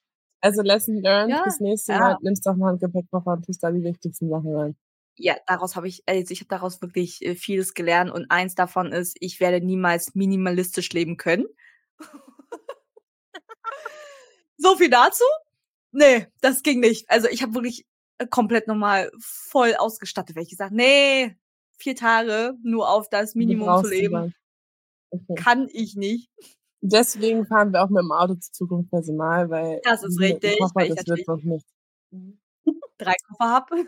Also 0.41 0.62
Lesson 0.63 0.98
learned, 1.01 1.32
Ja, 1.32 1.44
fürs 1.44 1.60
nächste 1.62 1.94
ja. 1.94 2.00
Mal 2.00 2.17
nimmst 2.22 2.46
du 2.46 2.51
auch 2.51 2.56
mal 2.56 2.70
einen 2.70 2.82
Handgepäckkoffer 2.82 3.32
und 3.34 3.46
tust 3.46 3.63
da 3.63 3.72
die 3.72 3.84
wichtigsten 3.84 4.29
Sachen 4.29 4.56
rein. 4.56 4.77
Ja, 5.18 5.36
daraus 5.48 5.76
habe 5.76 5.88
ich, 5.88 6.04
also 6.08 6.32
ich 6.32 6.42
habe 6.42 6.50
daraus 6.50 6.82
wirklich 6.82 7.26
äh, 7.26 7.36
vieles 7.36 7.74
gelernt 7.74 8.12
und 8.12 8.30
eins 8.30 8.56
davon 8.56 8.92
ist, 8.92 9.18
ich 9.20 9.40
werde 9.40 9.66
niemals 9.66 10.16
minimalistisch 10.16 10.92
leben 10.94 11.18
können. 11.18 11.46
so 14.58 14.76
viel 14.76 14.90
dazu. 14.90 15.24
Nee, 15.92 16.28
das 16.42 16.62
ging 16.62 16.80
nicht. 16.80 17.10
Also 17.10 17.28
ich 17.28 17.42
habe 17.42 17.56
wirklich 17.56 17.86
äh, 18.20 18.28
komplett 18.28 18.68
nochmal 18.68 19.12
voll 19.20 19.74
ausgestattet, 19.76 20.36
weil 20.36 20.44
ich 20.44 20.50
gesagt, 20.50 20.72
nee, 20.72 21.36
vier 21.78 21.96
Tage 21.96 22.56
nur 22.64 22.90
auf 22.90 23.10
das 23.10 23.36
Minimum 23.36 23.84
zu 23.84 23.90
leben. 23.90 24.36
Okay. 25.10 25.36
kann 25.36 25.70
ich 25.72 25.96
nicht. 25.96 26.30
Deswegen 26.82 27.46
fahren 27.46 27.72
wir 27.72 27.84
auch 27.84 27.90
mit 27.90 28.04
dem 28.04 28.12
Auto 28.12 28.36
zur 28.36 28.54
Zukunft 28.54 28.92
Personal, 28.92 29.50
weil 29.50 29.82
Das 29.84 30.04
ist 30.04 30.20
richtig, 30.20 30.60
Koffer, 30.60 30.88
das 30.88 31.08
wird 31.08 31.28
noch 31.28 31.42
nicht. 31.42 31.66
drei 32.98 33.16
Koffer 33.28 33.52
habe. 33.52 33.88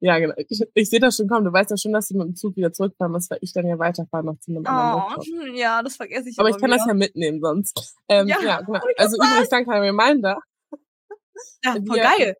Ja, 0.00 0.18
genau. 0.18 0.34
Ich, 0.48 0.60
ich 0.74 0.90
sehe 0.90 1.00
das 1.00 1.16
schon 1.16 1.28
kommen. 1.28 1.44
Du 1.44 1.52
weißt 1.52 1.70
ja 1.70 1.76
schon, 1.76 1.92
dass 1.92 2.08
du 2.08 2.16
mit 2.16 2.26
dem 2.28 2.34
Zug 2.36 2.56
wieder 2.56 2.72
zurückfahren 2.72 3.12
musst, 3.12 3.30
weil 3.30 3.38
ich 3.42 3.52
dann 3.52 3.66
ja 3.66 3.78
weiterfahren 3.78 4.26
noch 4.26 4.38
zu 4.40 4.50
einem 4.50 4.66
anderen 4.66 4.94
Oh, 4.94 5.10
Workshop. 5.16 5.24
hm, 5.48 5.54
ja, 5.54 5.82
das 5.82 5.96
vergesse 5.96 6.28
ich 6.30 6.38
Aber 6.38 6.48
immer 6.48 6.56
ich 6.56 6.60
kann 6.60 6.70
wieder. 6.70 6.78
das 6.78 6.86
ja 6.86 6.94
mitnehmen 6.94 7.40
sonst. 7.40 7.96
Ähm, 8.08 8.28
Ja, 8.28 8.36
ja, 8.42 8.60
genau. 8.62 8.78
ich 8.90 8.98
Also 8.98 9.16
übrigens, 9.16 9.48
danke 9.48 9.70
an 9.72 9.82
Reminder. 9.82 10.38
Ja, 11.64 11.72
voll 11.72 11.82
wir- 11.84 12.02
geil. 12.02 12.36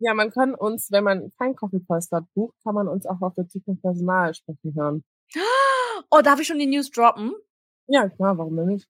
Ja, 0.00 0.14
man 0.14 0.30
kann 0.30 0.54
uns, 0.54 0.92
wenn 0.92 1.02
man 1.02 1.32
kein 1.38 1.56
Coffee 1.56 1.80
Poster 1.80 2.24
bucht, 2.34 2.54
kann 2.62 2.74
man 2.74 2.86
uns 2.86 3.04
auch 3.04 3.20
auf 3.20 3.34
der 3.34 3.48
Zukunft 3.48 3.82
Personal 3.82 4.32
sprechen 4.32 4.72
hören. 4.76 5.04
Oh, 6.10 6.20
darf 6.22 6.38
ich 6.40 6.46
schon 6.46 6.60
die 6.60 6.66
News 6.68 6.90
droppen? 6.90 7.34
Ja, 7.88 8.08
klar, 8.08 8.38
warum 8.38 8.56
denn 8.56 8.66
nicht? 8.68 8.88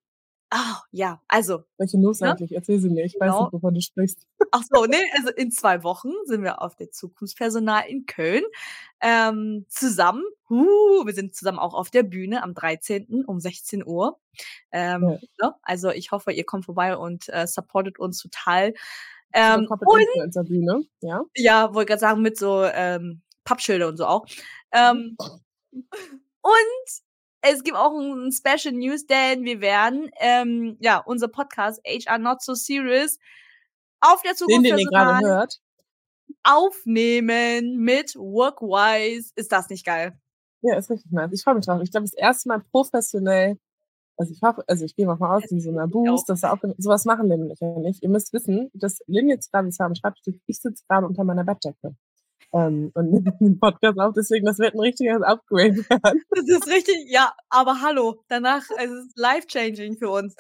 Ah, 0.50 0.81
ja, 0.93 1.21
also, 1.28 1.64
Welche 1.76 1.99
News 1.99 2.21
ne? 2.21 2.31
eigentlich? 2.31 2.52
Erzähl 2.52 2.78
sie 2.78 2.88
mir. 2.88 3.05
Ich 3.05 3.14
weiß 3.21 3.33
Genau. 3.33 3.45
nicht, 3.45 3.52
wovon 3.52 3.75
du 3.75 3.81
sprichst. 3.83 4.26
Ach 4.50 4.62
so, 4.73 4.87
ne, 4.87 4.97
also 5.17 5.28
in 5.31 5.50
2 5.50 5.83
Wochen 5.83 6.11
sind 6.25 6.43
wir 6.43 6.62
auf 6.62 6.75
der 6.75 6.90
Zukunftspersonal 6.90 7.83
in 7.88 8.07
Köln, 8.07 8.43
ähm, 9.02 9.67
zusammen. 9.69 10.25
Uh, 10.49 11.05
wir 11.05 11.12
sind 11.12 11.35
zusammen 11.35 11.59
auch 11.59 11.75
auf 11.75 11.90
der 11.90 12.02
Bühne 12.02 12.43
am 12.43 12.55
13. 12.55 13.25
um 13.26 13.40
16 13.40 13.85
Uhr. 13.87 14.19
Ähm, 14.73 15.02
Ja. 15.02 15.49
ne? 15.49 15.55
Also, 15.62 15.90
ich 15.90 16.12
hoffe, 16.12 16.33
ihr 16.33 16.45
kommt 16.45 16.64
vorbei 16.64 16.97
und, 16.97 17.28
äh, 17.28 17.47
supportet 17.47 17.99
uns 17.99 18.19
total. 18.23 18.73
Ähm, 19.35 19.69
und 19.85 20.00
Influencer-Bühne, 20.00 20.85
ja? 21.02 21.23
ja, 21.37 21.75
wollte 21.75 21.90
grad 21.93 22.00
sagen, 22.00 22.23
mit 22.23 22.38
so, 22.38 22.64
ähm, 22.64 23.21
Pappschilder 23.45 23.88
und 23.88 23.99
so 23.99 24.07
auch. 24.07 24.25
Ähm, 24.73 25.17
und 26.43 27.02
es 27.42 27.62
gibt 27.64 27.76
auch 27.76 27.92
'n 27.95 28.33
Special 28.33 28.75
News, 28.75 29.07
denn 29.07 29.45
wir 29.45 29.61
werden, 29.61 30.11
ähm, 30.21 30.76
ja, 30.80 30.99
unser 30.99 31.28
Podcast 31.28 31.80
HR 31.87 32.18
Not 32.18 32.42
So 32.42 32.54
Serious 32.54 33.18
auf 34.00 34.23
der 34.23 34.35
Den, 34.47 34.62
den 34.62 34.78
ihr 34.78 34.87
grade 34.87 35.12
Zukunftspersonal 35.12 35.23
hört. 35.23 35.59
aufnehmen 36.45 37.76
mit 37.78 38.14
Workwise. 38.16 39.33
Ist 39.37 39.52
das 39.52 39.68
nicht 39.71 39.85
geil? 39.85 40.18
Ja, 40.64 40.76
ist 40.76 40.90
richtig 40.90 41.12
nice. 41.12 41.30
Ich 41.33 41.42
freue 41.45 41.54
mich 41.54 41.66
drauf. 41.66 41.80
Ich 41.83 41.90
glaube, 41.92 42.04
das 42.04 42.14
erste 42.14 42.49
Mal 42.49 42.61
professionell 42.73 43.59
also, 44.18 44.33
ich 44.33 44.42
hoffe 44.42 44.64
also, 44.68 44.85
ich 44.85 44.97
gehe 44.97 45.07
mal 45.07 45.18
aus, 45.21 45.50
in 45.50 45.61
so 45.61 45.71
'ner 45.73 45.88
Ich 46.04 46.09
Booth, 46.09 46.11
auch. 46.11 46.28
dass 46.28 46.40
da 46.42 46.52
auch 46.52 46.59
so 46.78 46.90
was 46.90 47.04
machen 47.07 47.28
Lynn 47.28 47.42
und 47.45 47.50
ich 47.52 47.61
ja 47.61 47.78
nicht. 47.80 48.02
Ihr 48.02 48.11
müsst 48.11 48.33
wissen, 48.33 48.71
dass 48.75 49.00
Lynn 49.09 49.28
jetzt 49.30 49.50
grade 49.52 49.71
zwar 49.71 49.87
am 49.87 49.95
Schreibtisch 49.97 50.37
ich 50.47 50.61
sitze 50.61 50.85
grade 50.88 51.07
unter 51.07 51.25
meiner 51.25 51.45
Bettdecke, 51.45 51.97
ähm, 52.55 52.90
und 52.95 53.11
nehme 53.11 53.33
den 53.40 53.59
Podcast 53.61 53.99
auf, 54.00 54.14
deswegen, 54.17 54.47
das 54.47 54.59
wird 54.59 54.75
'n 54.75 54.81
richtiges 54.81 55.23
Upgrade 55.23 55.76
werden. 55.90 56.25
Das 56.35 56.45
ist 56.49 56.67
richtig 56.69 56.97
ja, 57.09 57.33
aber 57.49 57.81
hallo, 57.81 58.23
danach 58.28 58.62
es 58.78 58.90
ist 58.90 59.17
life 59.19 59.47
changing 59.47 59.97
für 59.97 60.11
uns. 60.11 60.37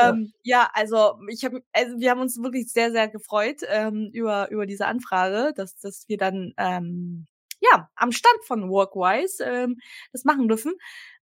Ja. 0.00 0.10
Ähm, 0.10 0.32
ja, 0.44 0.70
also, 0.74 1.18
ich 1.28 1.44
habe 1.44 1.62
also, 1.72 1.98
wir 1.98 2.10
haben 2.10 2.20
uns 2.20 2.40
wirklich 2.42 2.70
sehr, 2.72 2.92
sehr 2.92 3.08
gefreut, 3.08 3.62
ähm, 3.68 4.10
über 4.12 4.50
über 4.50 4.66
diese 4.66 4.86
Anfrage, 4.86 5.52
dass 5.56 5.76
dass 5.78 6.04
wir 6.08 6.18
dann, 6.18 6.52
ähm, 6.58 7.26
ja, 7.60 7.88
am 7.96 8.12
Stand 8.12 8.38
von 8.46 8.68
Workwise, 8.70 9.42
ähm, 9.44 9.78
das 10.12 10.24
machen 10.24 10.48
dürfen 10.48 10.72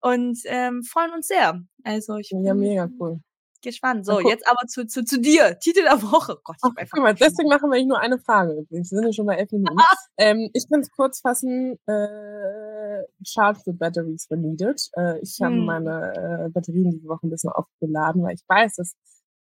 und, 0.01 0.39
ähm, 0.45 0.83
freuen 0.85 1.13
uns 1.15 1.29
sehr. 1.29 1.63
Also, 1.85 2.17
ich 2.19 2.37
Ja, 2.43 2.55
mega 2.55 2.89
cool. 2.99 3.21
Gespannt. 3.63 4.07
So, 4.07 4.21
jetzt 4.21 4.47
aber 4.49 4.67
zu 4.67 4.87
zu 4.87 5.05
zu 5.05 5.21
dir. 5.21 5.59
Titel 5.61 5.83
der 5.83 6.03
Woche. 6.03 6.39
Gott, 6.45 6.57
ich 6.61 6.65
Ach, 6.65 6.71
habe 6.71 6.81
einfach 6.81 6.99
guck 6.99 7.03
mal, 7.05 7.15
deswegen 7.15 7.49
machen 7.49 7.71
wir 7.71 7.77
eigentlich 7.77 7.87
nur 7.87 8.01
eine 8.01 8.19
Frage 8.19 8.53
übrigens. 8.53 8.91
Wir 8.91 8.99
sind 8.99 9.07
ja 9.07 9.13
schon 9.13 9.27
bei 9.27 9.37
11 9.37 9.53
Minuten. 9.53 9.85
Ähm, 10.17 10.51
ich 10.53 10.67
kann's 10.69 10.91
kurz 10.91 11.21
fassen, 11.21 11.79
äh, 11.87 13.05
charge 13.25 13.61
the 13.65 13.73
batteries 13.73 14.27
when 14.29 14.41
needed. 14.41 14.81
Äh, 14.97 15.21
ich 15.21 15.39
habe 15.41 15.55
Mhm. 15.55 15.65
meine, 15.65 16.47
äh, 16.47 16.51
Batterien 16.51 16.91
diese 16.91 17.07
Woche 17.09 17.27
'n 17.27 17.31
bisschen 17.31 17.51
aufgeladen, 17.51 18.25
weil 18.25 18.35
ich 18.35 18.43
weiß, 18.49 18.75
dass 18.77 18.95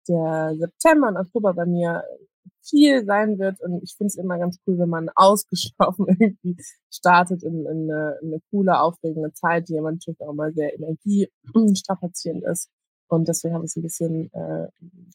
der 0.08 0.54
September 0.58 1.08
und 1.08 1.16
Oktober 1.16 1.54
bei 1.54 1.64
mir 1.64 2.04
viel 2.62 3.04
sein 3.06 3.38
wird 3.38 3.60
und 3.62 3.82
ich 3.82 3.94
finde 3.96 4.08
es 4.08 4.16
immer 4.16 4.38
ganz 4.38 4.58
cool, 4.66 4.78
wenn 4.78 4.90
man 4.90 5.08
ausgeschlafen 5.16 6.06
irgendwie 6.08 6.56
startet 6.92 7.42
in 7.42 7.64
in 7.66 7.86
'ne 7.86 8.18
in 8.22 8.28
'ne 8.30 8.40
coole, 8.50 8.78
aufregende 8.78 9.32
Zeit, 9.32 9.68
die 9.70 9.78
aber 9.78 9.92
natürlich 9.92 10.20
auch 10.20 10.34
mal 10.34 10.52
sehr 10.52 10.74
energiestrapazierend 10.74 12.44
ist. 12.52 12.68
Und 13.08 13.28
deswegen 13.28 13.54
habe 13.54 13.64
ich's 13.64 13.76
'n 13.76 13.82
bisschen, 13.82 14.32
äh, 14.34 14.68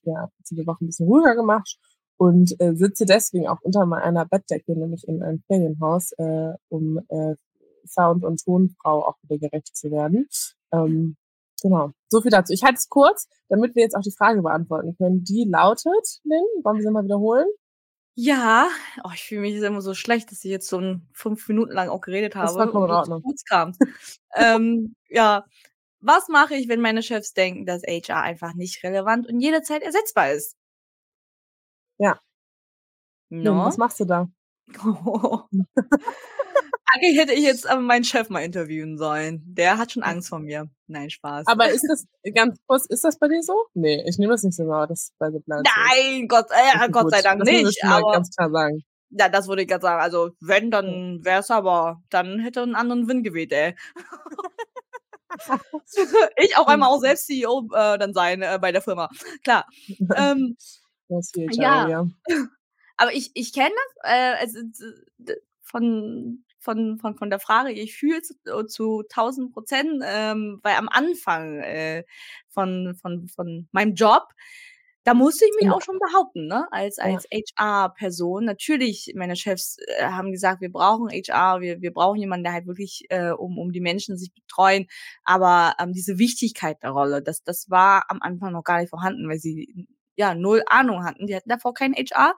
ja, 0.04 0.30
diese 0.50 0.66
Woche 0.68 0.84
'n 0.84 0.88
bisschen 0.88 1.08
ruhiger 1.08 1.36
gemacht 1.36 1.78
und, 2.18 2.60
äh, 2.62 2.76
sitze 2.76 3.06
deswegen 3.06 3.48
auch 3.48 3.60
unter 3.62 3.86
meiner 3.86 4.26
Bettdecke, 4.26 4.74
nämlich 4.78 5.08
in 5.08 5.22
einem 5.24 5.42
Ferienhaus, 5.48 6.12
äh, 6.14 6.54
um, 6.70 7.00
äh, 7.10 7.36
Sound 7.88 8.24
und 8.26 8.44
Tonfrau 8.44 9.06
auch 9.08 9.16
wieder 9.24 9.40
gerecht 9.50 9.76
zu 9.76 9.92
werden. 9.92 10.28
Ähm, 10.74 11.18
genau, 11.62 11.92
so 12.10 12.22
viel 12.22 12.32
dazu. 12.32 12.54
Ich 12.54 12.64
halte 12.64 12.76
es 12.78 12.90
kurz, 12.90 13.28
damit 13.50 13.76
wir 13.76 13.84
jetzt 13.84 13.96
auch 13.96 14.02
die 14.04 14.12
Frage 14.12 14.42
beantworten 14.44 14.96
können. 14.98 15.24
Die 15.24 15.46
lautet, 15.50 16.20
Lynn, 16.24 16.46
wollen 16.64 16.78
wir 16.78 16.84
sie 16.84 16.92
mal 16.92 17.04
wiederholen? 17.04 17.48
Ja. 18.18 18.68
Oh, 19.06 19.10
ich 19.16 19.24
fühle 19.24 19.42
mich 19.42 19.54
jetzt 19.56 19.64
immer 19.64 19.82
so 19.82 19.94
schlecht, 19.96 20.32
dass 20.32 20.44
ich 20.46 20.52
jetzt 20.52 20.70
schon 20.70 21.08
5 21.14 21.48
Minuten 21.50 21.74
lang 21.74 21.90
auch 21.90 22.02
geredet 22.02 22.36
habe 22.36 22.54
vollkommen 22.54 22.84
und 22.86 22.90
in 22.92 22.96
Ordnung. 22.96 23.24
kamst. 23.50 23.82
Ähm, 24.36 24.96
ja. 25.10 25.46
Was 26.04 26.28
mache 26.30 26.56
ich, 26.56 26.68
wenn 26.68 26.82
meine 26.82 27.04
Chefs 27.04 27.34
denken, 27.34 27.66
dass 27.68 27.84
HR 27.84 28.22
einfach 28.24 28.54
nicht 28.56 28.84
relevant 28.84 29.28
und 29.28 29.40
jederzeit 29.40 29.84
ersetzbar 29.84 30.32
ist? 30.32 30.54
Ja. 32.00 32.22
Lynn, 33.32 33.58
was 33.58 33.78
machst 33.78 34.00
du 34.00 34.06
da? 34.06 34.28
Eigentlich 36.94 37.18
hätte 37.18 37.34
ich 37.34 37.44
jetzt 37.44 37.70
aber 37.70 37.82
meinen 37.82 38.04
Chef 38.04 38.30
mal 38.30 38.42
interviewen 38.42 38.98
sollen. 38.98 39.42
Der 39.46 39.78
hat 39.78 39.94
schon 39.94 40.04
Angst 40.04 40.28
vor 40.30 40.40
mir. 40.40 40.70
Nein, 40.88 41.10
Spaß. 41.10 41.48
Aber 41.48 41.70
ist 41.70 41.86
das 41.90 42.06
ganz 42.34 42.58
kurz, 42.68 42.86
ist 42.88 43.04
das 43.06 43.18
bei 43.18 43.30
dir 43.30 43.42
so? 43.44 43.54
Ne, 43.74 44.04
ich 44.08 44.18
nehme 44.18 44.34
das 44.34 44.44
nicht 44.44 44.56
so 44.58 44.68
wahr, 44.68 44.88
dass 44.88 45.14
bei 45.18 45.28
ist. 45.28 45.44
Nein, 45.48 46.28
Gott 46.28 46.48
äh, 46.52 46.90
Gott 46.90 47.12
sei. 47.12 47.22
Dank 47.22 47.40
Das 47.40 47.50
nicht, 47.50 47.84
mal 47.84 47.98
aber 48.00 48.12
ganz 48.12 48.30
klar 48.36 48.50
sagen. 48.52 48.84
ja, 49.12 49.30
das 49.30 49.48
würde 49.48 49.62
ich 49.62 49.68
grad 49.70 49.82
sagen. 49.82 50.02
Also, 50.02 50.32
wenn, 50.42 50.70
dann 50.72 51.20
wäre 51.24 51.40
es 51.40 51.50
aber 51.52 52.02
dann 52.10 52.40
hätte 52.40 52.62
er 52.62 52.64
'n 52.64 52.76
anderen 52.76 53.08
Wind 53.08 53.24
geweht, 53.24 53.54
ey. 53.54 53.76
Ich 56.38 56.58
auch 56.58 56.68
einmal 56.68 56.90
auch 56.90 57.00
selbst 57.00 57.28
CEO, 57.28 57.68
äh, 57.74 57.98
dann 57.98 58.14
sein, 58.14 58.42
äh, 58.42 58.58
bei 58.62 58.72
der 58.72 58.82
Firma. 58.82 59.10
Klar. 59.44 59.66
Ähm, 60.16 60.58
Das 61.10 61.32
CHR, 61.32 61.50
ja. 61.62 61.88
ja. 61.90 62.08
Aber 62.98 63.14
ich 63.14 63.32
ich 63.34 63.54
kenne 63.54 63.72
das, 64.04 64.12
äh, 64.12 64.36
also, 64.40 64.60
von 65.62 66.44
von 66.60 67.00
von 67.00 67.16
von 67.18 67.30
der 67.30 67.40
Frage, 67.40 67.72
ich 67.72 67.96
fühle 67.98 68.20
es 68.20 68.32
äh, 68.46 68.66
zu 68.68 69.04
1000 69.10 69.54
%, 69.56 70.02
ähm, 70.06 70.60
weil 70.64 70.76
am 70.78 70.90
Anfang, 70.90 71.60
äh, 71.62 72.04
von 72.50 72.96
von 73.02 73.28
von 73.30 73.68
meinem 73.72 73.96
Job, 73.96 74.30
da 75.04 75.14
musste 75.16 75.46
ich 75.46 75.52
mich 75.60 75.66
In 75.66 75.72
auch 75.72 75.82
schon 75.82 76.00
behaupten, 76.00 76.48
ne, 76.48 76.68
als 76.72 77.00
Ja. 77.02 77.22
als 77.22 77.26
HR-Person. 77.32 78.46
Natürlich, 78.46 79.14
meine 79.16 79.36
Chefs, 79.36 79.78
äh, 79.98 80.06
haben 80.06 80.32
gesagt: 80.32 80.62
„Wir 80.62 80.72
brauchen 80.72 81.10
HR, 81.10 81.62
wir 81.62 81.82
wir 81.82 81.94
brauchen 81.94 82.20
jemanden, 82.20 82.44
der 82.46 82.54
halt 82.54 82.68
wirklich, 82.68 83.06
äh, 83.10 83.32
um 83.32 83.58
um 83.60 83.72
die 83.72 83.82
Menschen 83.82 84.18
sich 84.18 84.32
betreuen.“ 84.34 84.88
Aber, 85.24 85.74
ähm, 85.80 85.94
diese 85.94 86.18
Wichtigkeit 86.20 86.82
der 86.84 86.92
Rolle, 86.92 87.22
das 87.24 87.44
das 87.44 87.70
war 87.70 88.06
am 88.10 88.22
Anfang 88.22 88.52
noch 88.54 88.64
gar 88.64 88.80
nicht 88.80 88.90
vorhanden, 88.90 89.28
weil 89.30 89.40
sie, 89.40 89.88
ja, 90.16 90.36
0 90.36 90.64
Ahnung 90.68 91.04
hatten. 91.06 91.28
Die 91.28 91.36
hatten 91.36 91.50
davor 91.50 91.74
kein 91.74 91.94
HR. 91.94 92.36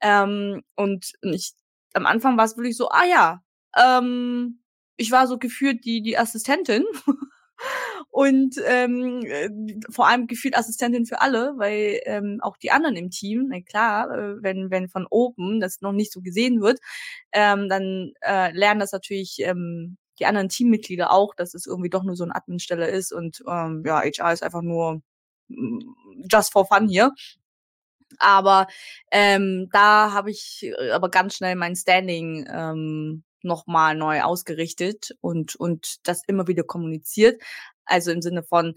Ähm, 0.00 0.62
und 0.76 1.12
ich 1.22 1.52
am 1.94 2.06
Anfang 2.06 2.36
war's 2.38 2.56
wirklich 2.56 2.76
so: 2.76 2.88
„Ah 2.90 3.04
ja“, 3.06 3.42
ähm, 3.76 4.60
ich 4.96 5.10
war 5.10 5.26
so 5.26 5.38
gefühlt 5.38 5.84
die 5.84 6.02
die 6.02 6.18
Assistentin 6.18 6.84
und, 8.14 8.56
ähm, 8.66 9.22
äh, 9.26 9.50
vor 9.90 10.06
allem 10.08 10.28
gefühlt 10.28 10.56
Assistentin 10.56 11.04
für 11.06 11.20
alle, 11.20 11.54
weil, 11.58 12.00
ähm, 12.06 12.38
auch 12.42 12.56
die 12.58 12.70
anderen 12.70 12.96
im 12.96 13.10
Team 13.10 13.48
na 13.50 13.60
klar, 13.60 14.10
äh, 14.16 14.42
wenn 14.42 14.70
wenn 14.70 14.88
von 14.88 15.06
oben 15.10 15.60
das 15.60 15.80
noch 15.82 15.92
nicht 15.92 16.12
so 16.12 16.20
gesehen 16.22 16.60
wird, 16.62 16.78
ähm, 17.32 17.68
dann, 17.68 18.12
äh, 18.22 18.52
lernen 18.52 18.80
das 18.80 18.92
natürlich, 18.92 19.38
ähm, 19.40 19.96
die 20.20 20.26
anderen 20.26 20.48
Teammitglieder 20.48 21.10
auch, 21.12 21.34
dass 21.34 21.54
es 21.54 21.66
irgendwie 21.66 21.90
doch 21.90 22.04
nur 22.04 22.16
so 22.16 22.24
'ne 22.24 22.34
Adminstelle 22.36 22.86
ist 22.88 23.12
und, 23.12 23.42
ähm, 23.48 23.82
ja, 23.86 24.00
HR 24.02 24.32
ist 24.32 24.44
einfach 24.44 24.62
nur, 24.62 25.02
hm, 25.50 25.94
just 26.32 26.52
for 26.52 26.66
fun 26.66 26.88
hier. 26.88 27.12
Aber, 28.20 28.66
ähm, 29.10 29.68
da 29.72 30.12
habe 30.12 30.30
ich, 30.30 30.64
äh, 30.78 30.90
aber 30.92 31.10
ganz 31.10 31.36
schnell 31.36 31.56
mein 31.56 31.76
Standing, 31.76 32.46
ähm, 32.50 33.24
noch 33.42 33.66
mal 33.66 33.94
neu 33.96 34.22
ausgerichtet 34.22 35.16
und 35.20 35.54
und 35.56 35.96
das 36.08 36.22
immer 36.28 36.48
wieder 36.48 36.64
kommuniziert. 36.64 37.42
Also, 37.86 38.10
im 38.12 38.22
Sinne 38.22 38.42
von 38.42 38.74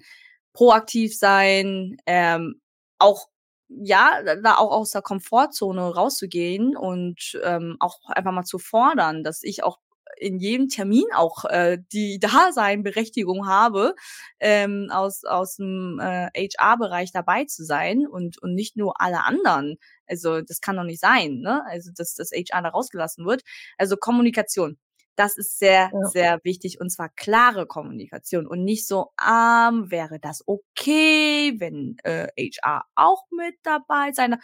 proaktiv 0.53 1.17
sein, 1.17 1.97
ähm, 2.05 2.61
auch 2.99 3.27
ja, 3.69 4.21
da 4.43 4.55
auch 4.57 4.71
aus 4.71 4.91
der 4.91 5.01
Komfortzone 5.01 5.93
rauszugehen 5.93 6.77
und, 6.77 7.37
ähm, 7.43 7.75
auch 7.81 7.99
einfach 8.09 8.31
mal 8.31 8.43
zu 8.45 8.59
fordern, 8.59 9.23
dass 9.23 9.43
ich 9.43 9.63
auch 9.63 9.79
in 10.19 10.39
jedem 10.39 10.69
Termin 10.69 11.03
auch, 11.15 11.43
äh, 11.45 11.77
die 11.91 12.17
Daseinberechtigung 12.55 13.45
habe, 13.47 13.93
ähm, 14.39 14.87
aus 14.91 15.23
aus'm, 15.25 15.99
äh, 16.01 16.29
HR-Bereich 16.49 17.11
dabei 17.11 17.43
zu 17.45 17.63
sein 17.65 18.07
und 18.07 18.41
und 18.41 18.55
nicht 18.55 18.77
nur 18.77 18.99
alle 19.01 19.25
anderen. 19.25 19.77
Also, 20.07 20.41
das 20.41 20.61
kann 20.61 20.77
doch 20.77 20.83
nicht 20.85 21.01
sein, 21.01 21.39
ne? 21.41 21.63
Also, 21.67 21.91
dass 21.95 22.15
dass 22.15 22.31
HR 22.31 22.61
da 22.63 22.69
rausgelassen 22.69 23.25
wird. 23.25 23.41
Also, 23.77 23.97
Kommunikation, 23.97 24.77
das 25.17 25.38
ist 25.38 25.59
sehr, 25.59 25.91
Ja. 25.91 26.00
sehr 26.01 26.39
wichtig 26.43 26.79
und 26.81 26.89
zwar 26.91 27.09
klare 27.09 27.67
Kommunikation 27.67 28.47
und 28.47 28.63
nicht 28.63 28.88
so: 28.88 29.12
„Ähm, 29.27 29.91
wäre 29.91 30.19
das 30.19 30.43
okay, 30.47 31.55
wenn, 31.59 31.97
äh, 32.03 32.27
HR 32.38 32.86
auch 32.95 33.24
mit 33.31 33.55
dabei 33.63 34.12
sein 34.13 34.31
darf?“ 34.31 34.41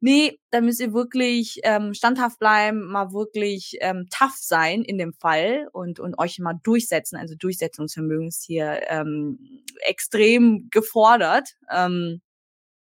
Ne, 0.00 0.38
da 0.52 0.60
müsst 0.60 0.80
ihr 0.80 0.92
wirklich, 0.94 1.60
ähm, 1.64 1.92
standhaft 1.94 2.38
bleiben, 2.38 2.86
mal 2.86 3.12
wirklich, 3.12 3.78
ähm, 3.80 4.06
tough 4.10 4.36
sein 4.38 4.82
in 4.84 4.96
dem 4.98 5.12
Fall 5.12 5.68
und 5.72 5.98
und 6.00 6.18
euch 6.20 6.38
mal 6.38 6.54
durchsetzen. 6.62 7.16
Also, 7.16 7.34
Durchsetzungsvermögen 7.36 8.28
ist 8.28 8.44
hier, 8.44 8.80
ähm, 8.88 9.64
extrem 9.86 10.68
gefordert. 10.70 11.56
Ähm, 11.72 12.20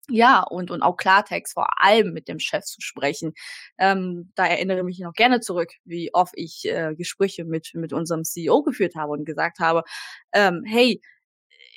ja, 0.09 0.41
und 0.43 0.71
und 0.71 0.81
auch 0.81 0.97
Klartext 0.97 1.53
vor 1.53 1.67
allem 1.83 2.13
mit 2.13 2.27
dem 2.27 2.39
Chef 2.39 2.65
zu 2.65 2.81
sprechen. 2.81 3.33
Ähm, 3.77 4.31
da 4.35 4.45
erinnere 4.47 4.83
mich 4.83 4.99
noch 4.99 5.13
gerne 5.13 5.39
zurück, 5.41 5.71
wie 5.85 6.13
oft 6.13 6.33
ich, 6.37 6.65
äh, 6.65 6.95
Gespräche 6.95 7.45
mit 7.45 7.71
mit 7.75 7.93
unserem 7.93 8.23
CEO 8.23 8.63
geführt 8.63 8.95
habe 8.95 9.11
und 9.13 9.25
gesagt 9.25 9.59
habe, 9.59 9.83
ähm: 10.33 10.63
„Hey, 10.65 11.01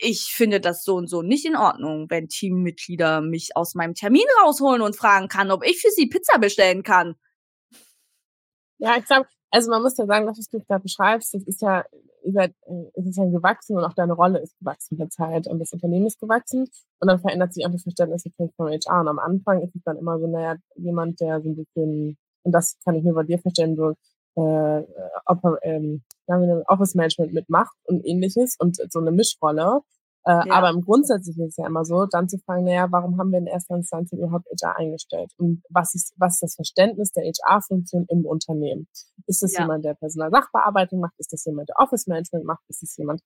ich 0.00 0.22
finde 0.34 0.60
das 0.60 0.84
so 0.84 0.96
und 0.96 1.08
so 1.08 1.22
nicht 1.22 1.44
in 1.46 1.56
Ordnung, 1.56 2.06
wenn 2.10 2.28
Teammitglieder 2.28 3.20
mich 3.22 3.56
aus 3.56 3.74
meinem 3.74 3.94
Termin 3.94 4.24
rausholen 4.44 4.82
und 4.82 4.96
fragen 4.96 5.28
kann, 5.28 5.50
ob 5.50 5.64
ich 5.66 5.80
für 5.80 5.90
sie 5.90 6.06
Pizza 6.08 6.38
bestellen 6.38 6.82
kann. 6.82 7.16
Ja, 8.78 8.96
ich 8.96 9.04
glaube, 9.04 9.28
also 9.50 9.70
man 9.70 9.82
muss 9.82 9.96
ja 9.96 10.06
sagen, 10.06 10.26
was 10.26 10.38
du 10.48 10.60
gerade 10.60 10.82
beschreibst, 10.82 11.34
das 11.34 11.42
ist 11.42 11.62
ja 11.62 11.84
über, 12.24 12.44
äh, 12.44 12.90
es 12.94 13.06
ist 13.06 13.16
ja 13.16 13.24
gewachsen 13.24 13.76
und 13.76 13.84
auch 13.84 13.94
deine 13.94 14.12
Rolle 14.12 14.38
ist 14.40 14.58
gewachsen 14.58 14.98
mit 14.98 15.12
Zeit 15.12 15.46
und 15.46 15.58
das 15.58 15.72
Unternehmen 15.72 16.06
ist 16.06 16.20
gewachsen. 16.20 16.68
Und 17.00 17.08
dann 17.08 17.18
verändert 17.18 17.54
sich 17.54 17.66
auch 17.66 17.70
das 17.70 17.82
Verständnis 17.82 18.24
von 18.56 18.68
HR 18.68 19.00
und 19.00 19.08
am 19.08 19.18
Anfang 19.18 19.62
ist 19.62 19.74
es 19.74 19.82
dann 19.84 19.96
immer 19.96 20.18
so, 20.18 20.26
naja, 20.26 20.56
jemand, 20.76 21.20
der 21.20 21.40
so 21.40 21.48
ein 21.48 21.56
bisschen, 21.56 22.18
und 22.42 22.52
das 22.52 22.78
kann 22.84 22.94
ich 22.94 23.04
nur 23.04 23.14
bei 23.14 23.24
dir 23.24 23.38
verstehen, 23.38 23.76
so 23.76 23.94
äh, 24.36 24.84
ob, 25.26 25.58
ähm, 25.62 26.02
Office 26.66 26.94
Management 26.94 27.32
mitmacht 27.32 27.76
und 27.84 28.06
ähnliches 28.06 28.56
und 28.58 28.76
so 28.90 29.00
eine 29.00 29.10
Mischrolle. 29.10 29.80
Äh, 30.24 30.48
ja. 30.48 30.54
Aber 30.54 30.70
im 30.70 30.82
Grundsätzlichen 30.82 31.46
ist 31.46 31.52
es 31.52 31.56
ja 31.56 31.66
immer 31.66 31.84
so, 31.84 32.06
dann 32.06 32.28
zu 32.28 32.38
fragen, 32.38 32.64
naja, 32.64 32.88
warum 32.90 33.18
haben 33.18 33.30
wir 33.30 33.38
in 33.38 33.46
erster 33.46 33.74
Instanz 33.74 34.12
überhaupt 34.12 34.46
HR 34.50 34.76
eingestellt? 34.76 35.32
Und 35.38 35.62
was 35.70 35.94
ist, 35.94 36.14
was 36.18 36.34
ist 36.34 36.42
das 36.42 36.54
Verständnis 36.56 37.12
der 37.12 37.24
HR-Funktion 37.24 38.04
im 38.08 38.26
Unternehmen? 38.26 38.86
Ist 39.26 39.42
das 39.42 39.54
ja. 39.54 39.62
jemand, 39.62 39.84
der 39.84 39.94
Personalsachbearbeitung 39.94 41.00
macht? 41.00 41.14
Ist 41.18 41.32
das 41.32 41.44
jemand, 41.46 41.70
der 41.70 41.76
Office 41.78 42.06
Management 42.06 42.44
macht? 42.44 42.62
Ist 42.68 42.82
das 42.82 42.96
jemand? 42.96 43.22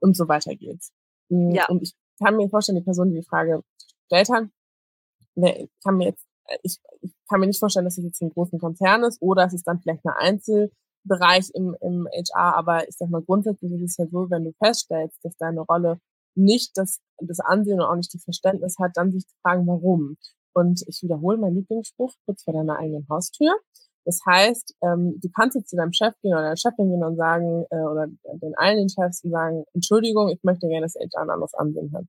Und 0.00 0.16
so 0.16 0.28
weiter 0.28 0.54
geht's. 0.54 0.92
Hm, 1.30 1.52
ja. 1.52 1.66
Und 1.68 1.82
ich 1.82 1.94
kann 2.22 2.36
mir 2.36 2.48
vorstellen, 2.50 2.76
die 2.76 2.84
Person, 2.84 3.10
die 3.10 3.20
die 3.20 3.26
Frage 3.26 3.62
gestellt 4.10 4.28
hat, 4.28 4.48
kann 5.82 5.96
mir 5.96 6.08
jetzt, 6.08 6.26
ich, 6.62 6.78
ich 7.00 7.12
kann 7.28 7.40
mir 7.40 7.46
nicht 7.46 7.58
vorstellen, 7.58 7.86
dass 7.86 7.96
es 7.96 8.04
jetzt 8.04 8.20
ein 8.20 8.30
großen 8.30 8.58
Konzern 8.58 9.02
ist 9.04 9.20
oder 9.22 9.46
es 9.46 9.54
ist 9.54 9.66
dann 9.66 9.80
vielleicht 9.80 10.04
eine 10.04 10.16
Einzelbereich 10.16 11.50
im, 11.54 11.74
im 11.80 12.06
HR, 12.06 12.54
aber 12.54 12.86
ich 12.86 12.96
sag 12.96 13.08
mal, 13.08 13.22
grundsätzlich 13.22 13.72
ist 13.72 13.82
es 13.82 13.96
ja 13.96 14.06
so, 14.06 14.30
wenn 14.30 14.44
du 14.44 14.52
feststellst, 14.62 15.18
dass 15.24 15.36
deine 15.38 15.62
Rolle 15.62 15.98
nicht 16.36 16.76
das, 16.76 17.00
das 17.18 17.40
Ansehen 17.40 17.80
und 17.80 17.86
auch 17.86 17.96
nicht 17.96 18.12
das 18.14 18.24
Verständnis 18.24 18.76
hat, 18.78 18.92
dann 18.94 19.12
sich 19.12 19.26
zu 19.26 19.34
fragen, 19.42 19.66
warum. 19.66 20.16
Und 20.54 20.84
ich 20.86 21.02
wiederhole 21.02 21.36
meinen 21.36 21.56
Lieblingsspruch 21.56 22.12
kurz 22.26 22.44
vor 22.44 22.54
deiner 22.54 22.78
eigenen 22.78 23.06
Haustür. 23.08 23.56
Das 24.04 24.20
heißt, 24.26 24.76
ähm, 24.82 25.18
du 25.20 25.28
kannst 25.34 25.56
jetzt 25.56 25.70
zu 25.70 25.76
deinem 25.76 25.92
Chef 25.92 26.14
gehen 26.20 26.32
oder 26.32 26.42
deiner 26.42 26.56
Chefin 26.56 26.90
gehen 26.90 27.02
und 27.02 27.16
sagen, 27.16 27.64
äh, 27.70 27.80
oder 27.80 28.06
den 28.34 28.54
allen 28.56 28.76
den 28.76 28.88
Chefs 28.88 29.24
und 29.24 29.30
sagen, 29.30 29.64
Entschuldigung, 29.72 30.28
ich 30.28 30.42
möchte 30.42 30.68
gerne, 30.68 30.86
dass 30.86 30.94
HR 30.94 31.22
ein 31.22 31.30
anderes 31.30 31.54
Ansehen 31.54 31.92
hat. 31.94 32.04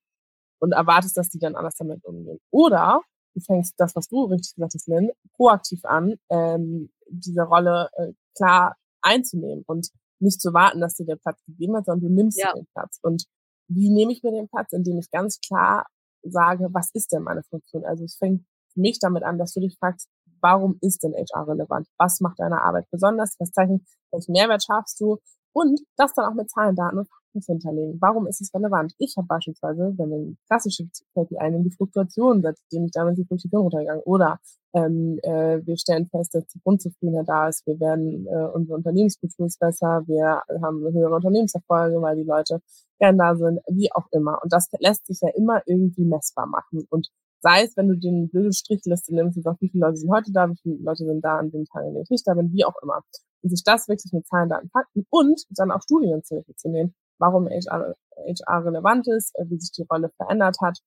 Und 0.60 0.74
erwartest, 0.74 1.18
dass 1.18 1.30
die 1.30 1.40
dann 1.40 1.56
anders 1.56 1.76
damit 1.76 2.04
umgehen. 2.04 2.40
Oder 2.52 3.02
du 3.34 3.42
fängst 3.42 3.76
das, 3.78 3.96
was 3.96 4.08
du 4.08 4.26
richtig 4.26 4.56
gesagt 4.56 4.74
hast, 4.74 4.88
Lynn, 4.88 5.12
proaktiv 5.36 5.84
an, 5.86 6.16
ähm, 6.30 6.90
diese 7.08 7.44
Rolle 7.44 7.90
äh, 7.94 8.14
klar 8.36 8.76
einzunehmen 9.02 9.64
und 9.68 9.90
nicht 10.20 10.42
zu 10.42 10.54
warten, 10.54 10.80
dass 10.80 10.96
dir 10.96 11.06
der 11.06 11.18
Platz 11.18 11.44
gegeben 11.46 11.74
wird, 11.74 11.86
sondern 11.86 12.10
du 12.10 12.14
nimmst 12.14 12.40
ja. 12.40 12.54
den 12.54 12.66
Platz. 12.74 13.00
Und 13.02 13.26
wie 13.68 13.90
nehme 13.90 14.12
ich 14.12 14.24
mir 14.24 14.32
den 14.32 14.48
Platz, 14.48 14.74
indem 14.74 15.00
ich 15.00 15.10
ganz 15.12 15.40
klar 15.40 15.86
sage, 16.24 16.68
was 16.72 16.90
ist 16.94 17.12
denn 17.12 17.24
meine 17.24 17.44
Funktion? 17.44 17.86
Also 17.86 18.04
es 18.04 18.16
fängt 18.16 18.46
mich 18.76 19.00
damit 19.00 19.24
an, 19.24 19.38
dass 19.38 19.54
du 19.54 19.60
dich 19.62 19.78
fragst, 19.80 20.10
warum 20.42 20.78
ist 20.82 21.04
denn 21.04 21.14
HR 21.14 21.48
relevant? 21.48 21.88
Was 21.98 22.20
macht 22.20 22.40
deine 22.40 22.62
Arbeit 22.62 22.86
besonders? 22.92 23.36
Was 23.40 23.52
zeichnet, 23.52 23.82
welchen 24.12 24.34
Mehrwert 24.34 24.64
schaffst 24.64 25.00
du? 25.00 25.18
Und 25.56 25.80
das 25.96 26.14
dann 26.14 26.26
auch 26.26 26.34
mit 26.34 26.50
Zahlen, 26.50 26.76
Daten 26.76 26.98
und 26.98 27.08
Fakten 27.08 27.42
zu 27.42 27.54
hinterlegen. 27.54 27.98
Warum 28.02 28.28
ist 28.28 28.42
es 28.42 28.54
relevant? 28.54 28.94
Ich 28.98 29.16
habe 29.16 29.26
beispielsweise, 29.26 29.94
wenn 29.96 30.10
wir 30.10 30.18
ein 30.18 30.38
klassisches 30.48 31.06
KPI 31.14 31.50
nehmen, 31.50 31.64
die 31.64 31.72
Fluktuation, 31.72 32.42
seitdem 32.42 32.84
ich 32.84 32.92
damals 32.92 33.16
die 33.16 33.24
Fluktuation 33.24 33.62
runtergegangen. 33.62 34.04
Oder 34.04 34.42
ähm, 34.74 35.18
äh, 35.24 35.66
wir 35.66 35.78
stellen 35.78 36.08
fest, 36.08 36.36
dass 36.36 36.46
die 36.48 36.60
Grundzufriedenheit 36.60 37.30
da 37.30 37.48
ist. 37.48 37.66
Wir 37.66 37.80
werden, 37.80 38.28
äh, 38.28 38.48
unsere 38.54 38.76
Unternehmenskultur 38.76 39.46
ist 39.46 39.58
besser. 39.58 40.04
Wir 40.08 40.42
haben 40.62 40.82
höhere 40.92 41.16
Unternehmenserfolge, 41.16 42.02
weil 42.02 42.18
die 42.18 42.28
Leute 42.28 42.60
gern 43.00 43.18
da 43.18 43.34
sind, 43.38 43.62
wie 43.70 43.90
auch 43.94 44.08
immer. 44.12 44.44
Und 44.44 44.52
das 44.52 44.70
lässt 44.80 45.08
sich 45.08 45.20
ja 45.22 45.30
immer 45.30 45.62
irgendwie 45.66 46.04
messbar 46.04 46.48
machen. 46.48 46.86
Und 46.90 47.08
sei 47.40 47.64
es, 47.64 47.78
wenn 47.78 47.88
du 47.88 47.96
den 47.96 48.28
blöde 48.28 48.52
Strichliste 48.52 49.16
nimmst 49.16 49.38
und 49.38 49.44
sagst, 49.44 49.62
wie 49.62 49.70
viele 49.70 49.86
Leute 49.86 49.98
sind 49.98 50.12
heute 50.12 50.34
da, 50.34 50.50
wie 50.50 50.58
viele 50.62 50.76
Leute 50.84 51.06
sind 51.06 51.24
da 51.24 51.38
an 51.38 51.50
dem 51.50 51.64
Tag, 51.64 51.84
an 51.86 51.94
dem 51.94 52.04
ich 52.04 52.10
nicht 52.10 52.28
da 52.28 52.34
bin, 52.34 52.52
wie 52.52 52.66
auch 52.66 52.76
immer 52.84 53.02
sich 53.50 53.64
das 53.64 53.88
wirklich 53.88 54.12
mit 54.14 54.28
Zahlen, 54.28 54.50
Daten, 54.50 54.70
Fakten 54.70 55.06
und 55.10 55.44
dann 55.50 55.72
auch 55.72 55.82
Studien 55.82 56.24
zu 56.24 56.36
Hilfe 56.36 56.56
zu 56.56 56.70
nehmen, 56.70 56.96
warum 57.20 57.48
HR, 57.48 57.96
HR 58.18 58.66
relevant 58.66 59.08
ist, 59.08 59.38
äh, 59.38 59.46
wie 59.48 59.60
sich 59.60 59.72
die 59.72 59.86
Rolle 59.90 60.10
verändert 60.18 60.58
hat 60.62 60.80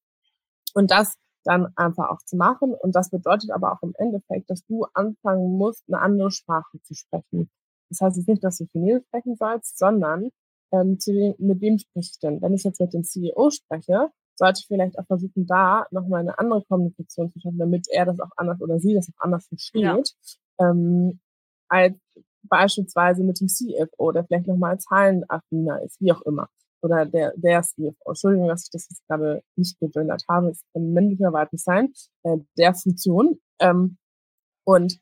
und 0.75 0.91
das 0.91 1.17
dann 1.45 1.69
einfach 1.77 2.11
auch 2.11 2.23
zu 2.25 2.37
machen. 2.37 2.75
Und 2.75 2.95
das 2.95 3.11
bedeutet 3.11 3.51
aber 3.51 3.73
auch 3.73 3.83
im 3.83 3.95
Endeffekt, 3.97 4.51
dass 4.51 4.65
du 4.67 4.87
anfangen 4.93 5.57
musst, 5.57 5.85
eine 5.89 6.01
andere 6.01 6.31
Sprache 6.31 6.81
zu 6.83 6.95
sprechen. 6.95 7.51
Das 7.89 8.01
heißt 8.01 8.17
jetzt 8.17 8.29
nicht, 8.29 8.45
dass 8.45 8.59
du 8.59 8.67
Chinesisch 8.67 9.07
sprechen 9.07 9.37
sollst, 9.37 9.79
sondern 9.79 10.31
ähm, 10.73 10.99
zu 10.99 11.35
mit 11.39 11.61
wem 11.61 11.79
spreche 11.79 12.11
ich 12.13 12.19
denn? 12.19 12.43
Wenn 12.43 12.55
ich 12.55 12.65
jetzt 12.65 12.81
mit 12.81 12.93
dem 12.93 13.05
CEO 13.05 13.51
spreche, 13.51 14.11
sollte 14.35 14.61
ich 14.61 14.67
vielleicht 14.67 14.99
auch 14.99 15.07
versuchen, 15.07 15.47
da 15.47 15.87
nochmal 15.91 16.21
eine 16.21 16.39
andere 16.39 16.63
Kommunikation 16.65 17.33
zu 17.33 17.41
schaffen, 17.41 17.59
damit 17.59 17.87
er 17.91 18.05
das 18.05 18.21
auch 18.21 18.31
anders 18.37 18.61
oder 18.61 18.79
sie 18.79 18.95
das 18.95 19.09
auch 19.09 19.25
anders 19.25 19.47
versteht, 19.47 19.83
ja. 19.83 19.99
ähm, 20.61 21.21
als 21.69 21.97
beispielsweise 22.49 23.23
mit 23.23 23.41
dem 23.41 23.49
CFO, 23.49 24.13
der 24.13 24.25
vielleicht 24.25 24.47
nochmal 24.47 24.79
zahlenaffiner 24.79 25.83
ist, 25.83 26.01
wie 26.01 26.13
auch 26.13 26.23
immer. 26.23 26.49
Oder 26.83 27.07
der, 27.07 27.33
der 27.37 27.63
CFO. 27.63 27.95
Entschuldigung, 28.07 28.49
dass 28.49 28.65
ich 28.65 28.71
das 28.71 28.89
jetzt 28.89 29.07
gerade 29.09 29.43
nicht 29.57 29.79
gegendert 29.81 30.25
habe. 30.29 30.51
Es 30.51 30.63
kann 30.73 30.93
männlicher 30.93 31.33
weiblich 31.33 31.63
sein. 31.63 31.93
Äh, 32.23 32.39
der 32.57 32.75
Funktion. 32.75 33.41
Ähm, 33.61 33.99
und 34.65 35.01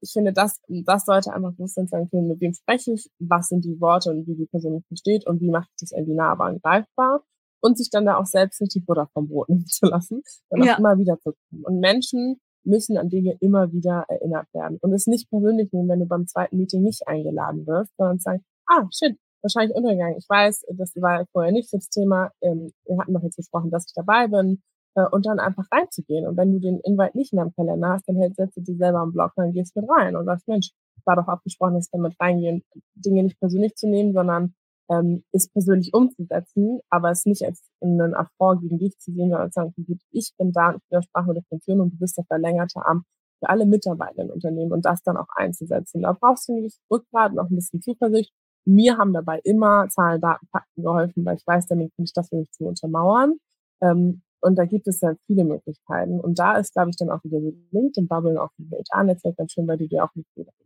ich 0.00 0.12
finde, 0.12 0.32
das, 0.32 0.60
das 0.68 1.04
sollte 1.04 1.32
einfach 1.32 1.52
Bewusstsein 1.52 1.86
sein 1.86 2.08
können, 2.10 2.28
mit 2.28 2.40
wem 2.40 2.52
spreche 2.52 2.92
ich, 2.92 3.10
was 3.18 3.48
sind 3.48 3.64
die 3.64 3.80
Worte 3.80 4.10
und 4.10 4.26
wie 4.26 4.34
die 4.34 4.46
Person 4.46 4.74
mich 4.74 4.86
versteht 4.86 5.26
und 5.26 5.40
wie 5.40 5.50
mache 5.50 5.66
ich 5.70 5.76
das 5.80 5.92
irgendwie 5.92 6.14
nahbar 6.14 6.50
und 6.50 6.62
greifbar 6.62 7.24
und 7.62 7.78
sich 7.78 7.90
dann 7.90 8.04
da 8.04 8.16
auch 8.16 8.26
selbst 8.26 8.60
nicht 8.60 8.74
die 8.74 8.80
Butter 8.80 9.08
vom 9.14 9.28
Brot 9.28 9.48
nehmen 9.48 9.66
zu 9.66 9.86
lassen, 9.86 10.22
sondern 10.50 10.68
ja. 10.68 10.76
immer 10.76 10.98
wieder 10.98 11.18
zu 11.20 11.32
kommen. 11.32 11.64
Und 11.64 11.80
Menschen 11.80 12.40
müssen 12.64 12.96
an 12.96 13.08
Dinge 13.08 13.36
immer 13.40 13.72
wieder 13.72 14.04
erinnert 14.08 14.46
werden. 14.52 14.78
Und 14.80 14.92
es 14.92 15.06
nicht 15.06 15.30
persönlich 15.30 15.72
nehmen, 15.72 15.88
wenn 15.88 16.00
du 16.00 16.06
beim 16.06 16.26
zweiten 16.26 16.56
Meeting 16.56 16.82
nicht 16.82 17.06
eingeladen 17.06 17.66
wirst, 17.66 17.92
sondern 17.96 18.18
sagen, 18.18 18.44
ah, 18.68 18.86
shit, 18.92 19.16
wahrscheinlich 19.42 19.76
untergegangen. 19.76 20.16
Ich 20.18 20.28
weiß, 20.28 20.64
das 20.76 20.94
war 20.96 21.26
vorher 21.32 21.52
nicht 21.52 21.72
das 21.72 21.88
Thema. 21.88 22.30
Ähm, 22.40 22.72
wir 22.86 22.98
hatten 22.98 23.14
doch 23.14 23.22
jetzt 23.22 23.36
gesprochen, 23.36 23.70
dass 23.70 23.86
ich 23.86 23.94
dabei 23.94 24.28
bin. 24.28 24.62
Äh, 24.94 25.06
und 25.10 25.26
dann 25.26 25.40
einfach 25.40 25.66
reinzugehen. 25.72 26.26
Und 26.26 26.36
wenn 26.36 26.52
du 26.52 26.60
den 26.60 26.80
Invite 26.80 27.16
nicht 27.16 27.32
in 27.32 27.38
deinem 27.38 27.54
Kalender 27.54 27.88
hast, 27.88 28.08
dann 28.08 28.16
hältst 28.16 28.38
du 28.38 28.60
dir 28.60 28.76
selber 28.76 29.00
am 29.00 29.12
Blog, 29.12 29.32
dann 29.36 29.52
gehst 29.52 29.74
mit 29.76 29.88
rein 29.88 30.16
und 30.16 30.26
sagst, 30.26 30.48
Mensch, 30.48 30.70
war 31.04 31.16
doch 31.16 31.28
abgesprochen, 31.28 31.74
dass 31.74 31.92
wir 31.92 32.00
mit 32.00 32.14
reingehen, 32.20 32.62
Dinge 32.94 33.24
nicht 33.24 33.40
persönlich 33.40 33.74
zu 33.74 33.88
nehmen, 33.88 34.12
sondern 34.12 34.54
ähm, 34.92 35.24
ist 35.32 35.52
persönlich 35.52 35.94
umzusetzen, 35.94 36.80
aber 36.90 37.10
es 37.10 37.24
nicht 37.24 37.44
als 37.44 37.62
einen 37.80 38.14
Affront 38.14 38.62
gegen 38.62 38.78
dich 38.78 38.98
zu 38.98 39.12
sehen, 39.12 39.30
sondern 39.30 39.50
zu 39.50 39.60
sagen, 39.60 39.74
ich 40.10 40.32
bin 40.36 40.52
da, 40.52 40.70
ich 40.70 40.82
bin 40.88 40.90
der 40.90 41.02
Sprache 41.02 41.34
der 41.34 41.42
Funktion 41.48 41.80
und 41.80 41.92
du 41.92 41.98
bist 41.98 42.18
der 42.18 42.24
verlängerte 42.24 42.84
Arm 42.84 43.04
für 43.40 43.48
alle 43.48 43.66
Mitarbeiter 43.66 44.22
im 44.22 44.30
Unternehmen 44.30 44.72
und 44.72 44.84
das 44.84 45.02
dann 45.02 45.16
auch 45.16 45.28
einzusetzen. 45.34 46.02
Da 46.02 46.12
brauchst 46.12 46.48
du 46.48 46.54
nämlich 46.54 46.76
Rückgrat 46.90 47.32
und 47.32 47.38
auch 47.38 47.50
ein 47.50 47.56
bisschen 47.56 47.80
Zuversicht. 47.80 48.32
Mir 48.64 48.98
haben 48.98 49.12
dabei 49.12 49.40
immer 49.44 49.88
Zahlen, 49.88 50.20
Daten, 50.20 50.46
Fakten 50.48 50.82
geholfen, 50.82 51.24
weil 51.24 51.36
ich 51.36 51.46
weiß, 51.46 51.66
damit 51.66 51.92
kann 51.96 52.04
ich 52.04 52.12
das 52.12 52.30
nicht 52.30 52.54
zu 52.54 52.64
untermauern. 52.64 53.38
Ähm, 53.80 54.22
und 54.40 54.56
da 54.56 54.64
gibt 54.64 54.88
es 54.88 55.00
ja 55.00 55.14
viele 55.26 55.44
Möglichkeiten. 55.44 56.20
Und 56.20 56.38
da 56.38 56.56
ist, 56.56 56.72
glaube 56.74 56.90
ich, 56.90 56.96
dann 56.96 57.10
auch 57.10 57.22
wieder 57.24 57.38
LinkedIn 57.70 58.08
Bubble, 58.08 58.40
auch 58.42 58.50
über 58.58 58.76
HR-Netzwerk 58.76 59.36
ganz 59.36 59.52
schön, 59.52 59.66
weil 59.68 59.78
du 59.78 59.88
dir 59.88 60.04
auch 60.04 60.10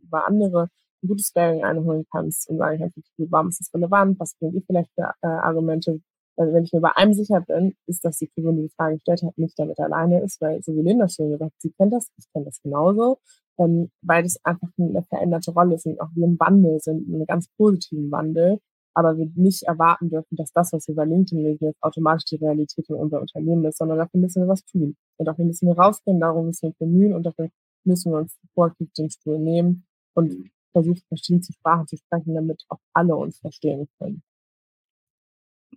über 0.01 0.27
andere 0.27 0.69
gutes 1.05 1.31
Bearing 1.31 1.63
einholen 1.63 2.05
kannst 2.11 2.49
und 2.49 2.57
sagen 2.57 2.79
kannst, 2.79 2.97
okay, 2.97 3.27
warum 3.29 3.49
ist 3.49 3.59
das 3.59 3.73
relevant, 3.73 4.19
was 4.19 4.35
bringen 4.35 4.53
die 4.53 4.63
vielleicht 4.65 4.91
für 4.95 5.13
äh, 5.21 5.27
Argumente. 5.27 5.99
Also 6.37 6.53
wenn 6.53 6.63
ich 6.63 6.73
mir 6.73 6.81
bei 6.81 6.95
einem 6.95 7.13
sicher 7.13 7.41
bin, 7.41 7.75
ist, 7.87 8.05
dass 8.05 8.17
die 8.19 8.27
Person, 8.27 8.57
die 8.57 8.63
die 8.63 8.73
Frage 8.75 8.95
gestellt 8.95 9.23
hat, 9.23 9.37
nicht 9.37 9.57
damit 9.57 9.79
alleine 9.79 10.21
ist, 10.21 10.39
weil 10.39 10.61
so 10.61 10.75
wie 10.75 10.81
Linda 10.81 11.07
schon 11.09 11.31
gesagt 11.31 11.51
hat, 11.51 11.61
sie 11.61 11.71
kennt 11.71 11.93
das, 11.93 12.09
ich 12.17 12.31
kenne 12.31 12.45
das 12.45 12.61
genauso, 12.61 13.17
ähm, 13.57 13.89
weil 14.01 14.23
das 14.23 14.37
einfach 14.43 14.69
eine 14.77 15.03
veränderte 15.03 15.51
Rolle 15.51 15.75
ist 15.75 15.87
und 15.87 15.99
auch 15.99 16.09
wir 16.13 16.25
im 16.25 16.39
Wandel 16.39 16.79
sind, 16.79 17.07
in 17.07 17.15
einem 17.15 17.25
ganz 17.25 17.47
positiven 17.57 18.11
Wandel, 18.11 18.59
aber 18.93 19.17
wir 19.17 19.31
nicht 19.35 19.63
erwarten 19.63 20.09
dürfen, 20.09 20.35
dass 20.35 20.51
das, 20.53 20.73
was 20.73 20.87
wir 20.87 20.95
bei 20.95 21.05
LinkedIn 21.05 21.43
lesen, 21.43 21.65
jetzt 21.65 21.83
automatisch 21.83 22.25
die 22.25 22.37
Realität 22.37 22.89
in 22.89 22.95
unser 22.95 23.21
Unternehmen 23.21 23.65
ist, 23.65 23.77
sondern 23.77 23.97
dafür 23.97 24.19
müssen 24.19 24.43
wir 24.43 24.47
was 24.47 24.63
tun. 24.65 24.95
Und 25.17 25.25
dafür 25.27 25.45
müssen 25.45 25.67
wir 25.67 25.77
rausgehen, 25.77 26.19
darum 26.19 26.47
müssen 26.47 26.69
wir 26.69 26.75
bemühen 26.79 27.13
und 27.13 27.23
dafür 27.23 27.49
müssen 27.83 28.11
wir 28.11 28.19
uns 28.19 28.37
proaktiv 28.53 28.91
den 28.93 29.09
Stuhl 29.09 29.39
nehmen 29.39 29.85
und 30.15 30.49
versucht, 30.83 31.03
verschiedene 31.07 31.43
Sprachen 31.43 31.87
zu 31.87 31.97
sprechen, 31.97 32.35
damit 32.35 32.63
auch 32.69 32.79
alle 32.93 33.15
uns 33.15 33.39
verstehen 33.39 33.87
können. 33.97 34.21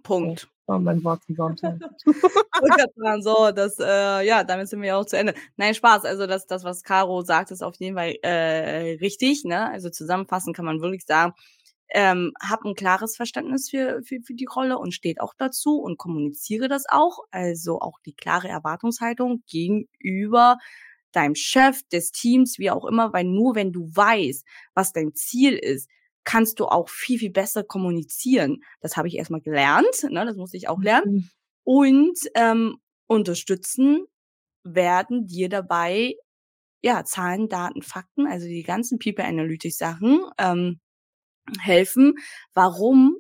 Punkt. 0.03 0.43
Das 0.43 0.49
war 0.67 0.79
mein 0.79 1.03
Wort 1.05 1.23
zum 1.25 1.35
Sonntag. 1.35 1.79
so, 3.23 3.51
das, 3.51 3.79
äh, 3.81 4.27
ja, 4.27 4.45
damit 4.45 4.69
sind 4.69 4.83
wir 4.83 4.97
auch 4.97 5.05
zu 5.05 5.19
Ende. 5.19 5.35
Nein, 5.57 5.75
Spaß. 5.75 6.05
Also 6.05 6.27
das, 6.27 6.47
das, 6.47 6.65
was 6.65 6.83
Caro 6.83 7.23
sagt, 7.23 7.51
ist 7.51 7.63
auf 7.63 7.75
jeden 7.77 7.97
Fall 7.97 8.15
äh, 8.23 8.97
richtig. 9.01 9.45
Ne? 9.45 9.69
Also 9.71 9.91
zusammenfassend 9.91 10.57
kann 10.57 10.65
man 10.65 10.81
wirklich 10.81 11.05
sagen, 11.05 11.35
ähm, 11.93 12.33
hab 12.41 12.65
ein 12.65 12.75
klares 12.75 13.17
Verständnis 13.17 13.69
für, 13.69 14.01
für, 14.05 14.21
für 14.23 14.35
die 14.35 14.47
Rolle 14.47 14.79
und 14.79 14.93
steht 14.95 15.21
auch 15.21 15.35
dazu 15.37 15.81
und 15.81 15.99
kommuniziere 15.99 16.69
das 16.69 16.85
auch. 16.89 17.19
Also 17.31 17.81
auch 17.81 17.99
die 18.07 18.15
klare 18.15 18.49
Erwartungshaltung 18.49 19.43
gegenüber 19.49 20.57
deinem 21.13 21.35
Chef, 21.35 21.83
des 21.93 22.13
Teams, 22.13 22.59
wie 22.59 22.71
auch 22.71 22.85
immer, 22.85 23.13
weil 23.13 23.25
nur 23.25 23.55
wenn 23.55 23.73
du 23.73 23.89
weißt, 23.95 24.45
was 24.75 24.93
dein 24.93 25.15
Ziel 25.15 25.55
ist, 25.55 25.89
kannst 26.25 26.61
du 26.61 26.67
auch 26.67 26.89
viel, 26.89 27.19
viel 27.19 27.31
besser 27.31 27.65
kommunizieren. 27.65 28.63
Das 28.81 28.97
habe 28.97 29.09
ich 29.09 29.17
erstmal 29.17 29.41
gelernt, 29.41 30.05
ne? 30.09 30.25
das 30.25 30.37
musste 30.37 30.57
ich 30.57 30.69
auch 30.69 30.81
lernen. 30.81 31.13
Mhm. 31.13 31.31
Und 31.65 32.19
ähm, 32.35 32.77
unterstützen 33.07 34.05
werden 34.63 35.27
dir 35.27 35.49
dabei 35.49 36.15
ja 36.83 37.05
Zahlen, 37.05 37.49
Daten, 37.49 37.83
Fakten, 37.83 38.27
also 38.27 38.47
die 38.47 38.63
ganzen 38.63 38.99
People 38.99 39.25
Analytics 39.25 39.79
Sachen 39.79 40.25
ähm, 40.39 40.81
helfen, 41.61 42.15
warum 42.55 43.17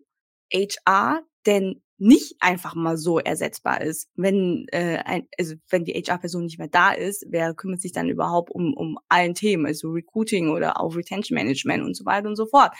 HR 0.53 1.22
denn 1.46 1.83
nicht 2.01 2.37
einfach 2.41 2.75
mal 2.75 2.97
so 2.97 3.19
ersetzbar 3.19 3.83
ist. 3.83 4.09
Wenn 4.17 4.67
äh, 4.73 4.99
ein, 5.05 5.29
also 5.39 5.55
wenn 5.69 5.85
die 5.85 5.93
HR-Person 5.93 6.45
nicht 6.45 6.59
mehr 6.59 6.69
da 6.69 6.93
ist, 6.93 7.27
wer 7.29 7.55
kümmert 7.55 7.83
sich 7.83 7.93
dann 7.93 8.09
überhaupt 8.09 8.51
um 8.51 8.73
um 8.75 8.99
allen 9.09 9.35
Themen, 9.35 9.67
also 9.67 9.91
Recruiting 9.91 10.49
oder 10.49 10.81
auch 10.81 10.97
Retention 10.97 11.37
Management 11.37 11.85
und 11.85 11.95
so 11.95 12.07
weiter 12.07 12.29
und 12.29 12.37
so 12.37 12.47
fort. 12.47 12.73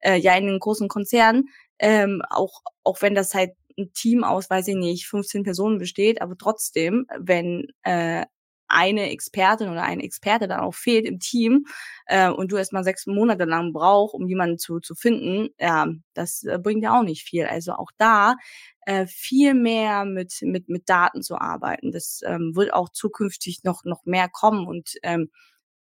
Äh, 0.00 0.18
ja, 0.18 0.36
in 0.36 0.46
den 0.46 0.58
großen 0.58 0.88
Konzernen, 0.88 1.48
ähm, 1.78 2.22
auch 2.28 2.60
auch 2.84 3.00
wenn 3.00 3.14
das 3.14 3.34
halt 3.34 3.52
ein 3.78 3.92
Team 3.94 4.24
aus, 4.24 4.50
weiß 4.50 4.68
ich 4.68 4.76
nicht, 4.76 5.06
15 5.06 5.42
Personen 5.42 5.78
besteht, 5.78 6.20
aber 6.20 6.36
trotzdem, 6.36 7.06
wenn 7.18 7.68
äh, 7.82 8.24
eine 8.68 9.10
Expertin 9.10 9.68
oder 9.68 9.82
ein 9.82 10.00
Experte 10.00 10.48
dann 10.48 10.60
auch 10.60 10.74
fehlt 10.74 11.06
im 11.06 11.18
Team 11.18 11.66
äh, 12.06 12.28
und 12.30 12.52
du 12.52 12.56
erstmal 12.56 12.84
sechs 12.84 13.06
Monate 13.06 13.44
lang 13.44 13.72
brauchst, 13.72 14.14
um 14.14 14.26
jemanden 14.26 14.58
zu, 14.58 14.80
zu 14.80 14.94
finden, 14.94 15.50
ja, 15.58 15.86
das 16.14 16.42
äh, 16.44 16.58
bringt 16.58 16.82
ja 16.82 16.98
auch 16.98 17.04
nicht 17.04 17.22
viel. 17.22 17.46
Also 17.46 17.72
auch 17.72 17.90
da 17.98 18.36
äh, 18.86 19.06
viel 19.06 19.54
mehr 19.54 20.04
mit, 20.04 20.38
mit, 20.42 20.68
mit 20.68 20.88
Daten 20.88 21.22
zu 21.22 21.40
arbeiten. 21.40 21.92
Das 21.92 22.20
ähm, 22.24 22.52
wird 22.54 22.72
auch 22.72 22.88
zukünftig 22.88 23.64
noch, 23.64 23.84
noch 23.84 24.04
mehr 24.04 24.28
kommen 24.28 24.66
und 24.66 24.94
ähm, 25.02 25.30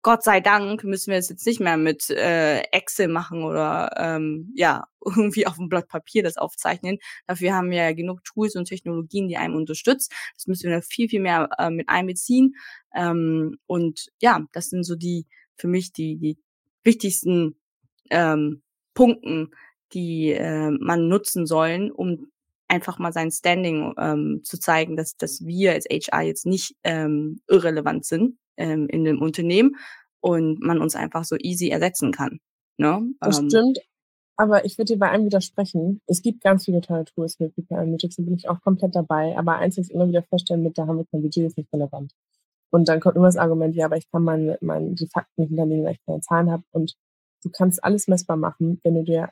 Gott 0.06 0.22
sei 0.22 0.40
Dank 0.40 0.84
müssen 0.84 1.10
wir 1.10 1.18
es 1.18 1.30
jetzt 1.30 1.48
nicht 1.48 1.60
mehr 1.60 1.78
mit 1.78 2.12
äh, 2.12 2.60
Excel 2.72 3.08
machen 3.08 3.44
oder 3.44 3.90
ähm, 3.98 4.54
ja 4.56 4.86
irgendwie 5.04 5.48
auf 5.48 5.56
dem 5.56 5.68
Blatt 5.68 5.88
Papier 5.88 6.22
das 6.22 6.38
aufzeichnen. 6.38 7.00
Dafür 7.26 7.56
haben 7.56 7.72
wir 7.72 7.78
ja 7.78 7.92
genug 7.92 8.24
Tools 8.24 8.56
und 8.56 8.66
Technologien, 8.66 9.28
die 9.28 9.38
einem 9.38 9.56
unterstützen. 9.56 10.14
Das 10.36 10.46
müssen 10.46 10.70
wir 10.70 10.84
viel 10.84 11.10
viel 11.10 11.22
mehr 11.22 11.50
äh, 11.58 11.72
mit 11.72 11.90
einbeziehen. 11.90 12.54
Ähm, 12.94 13.58
und 13.66 14.12
ja, 14.22 14.46
das 14.52 14.70
sind 14.70 14.84
so 14.84 14.96
die 14.96 15.26
für 15.56 15.68
mich 15.68 15.92
die 15.92 16.18
die 16.18 16.38
wichtigsten 16.84 17.56
ähm, 18.12 18.62
Punkten, 18.94 19.56
die 19.94 20.34
äh, 20.34 20.70
man 20.70 21.08
nutzen 21.08 21.48
sollen, 21.48 21.92
um 21.92 22.28
einfach 22.68 23.00
mal 23.00 23.12
sein 23.12 23.32
Standing 23.32 23.96
ähm, 23.98 24.42
zu 24.44 24.60
zeigen, 24.60 24.98
dass 24.98 25.18
dass 25.18 25.44
wir 25.48 25.72
als 25.72 25.86
HR 25.86 26.22
jetzt 26.22 26.46
nicht 26.46 26.76
ähm, 26.84 27.42
irrelevant 27.48 28.06
sind 28.06 28.38
ähm, 28.58 28.88
in 28.88 29.04
dem 29.04 29.22
Unternehmen 29.22 29.76
und 30.22 30.60
man 30.62 30.82
uns 30.82 30.96
einfach 30.96 31.24
so 31.24 31.36
easy 31.38 31.70
ersetzen 31.70 32.12
kann. 32.12 32.40
Ne? 32.78 33.02
Das 33.20 33.40
Ähm, 33.40 33.50
stimmt. 33.50 33.80
Aber 34.38 34.66
ich 34.66 34.78
würde 34.78 34.94
dir 34.94 35.00
bei 35.00 35.10
einem 35.10 35.26
widersprechen. 35.26 36.02
Es 36.08 36.22
gibt 36.22 36.42
ganz 36.42 36.66
viele 36.66 36.82
tolle 36.82 37.06
Tools 37.06 37.40
mit 37.40 37.56
People 37.56 37.78
Analytics, 37.78 38.18
da 38.18 38.24
bin 38.24 38.36
ich 38.36 38.50
auch 38.50 38.62
komplett 38.62 38.94
dabei. 38.96 39.38
Aber 39.38 39.58
eins 39.58 39.78
ist 39.78 39.92
immer 39.92 40.08
wieder 40.08 40.24
feststellen 40.24 40.64
mit, 40.64 40.78
da 40.78 40.88
haben 40.88 40.98
wir 40.98 41.06
kein 41.06 41.22
Budget, 41.22 41.46
ist 41.46 41.58
nicht 41.58 41.72
relevant. 41.72 42.14
Und 42.72 42.90
dann 42.90 43.00
kommt 43.00 43.16
immer 43.16 43.28
das 43.28 43.38
Argument, 43.38 43.76
ja, 43.76 43.86
aber 43.86 43.96
ich 43.96 44.10
kann 44.12 44.24
meine, 44.24 44.58
meine, 44.60 44.94
die 44.96 45.08
Fakten 45.08 45.42
nicht 45.42 45.50
hinterlegen, 45.50 45.86
weil 45.86 45.94
ich 45.94 46.06
keine 46.06 46.20
Zahlen 46.20 46.52
habe. 46.52 46.64
Und 46.72 46.96
du 47.44 47.50
kannst 47.50 47.82
alles 47.84 48.08
messbar 48.10 48.36
machen, 48.36 48.82
wenn 48.84 48.96
du 48.96 49.04
dir, 49.04 49.30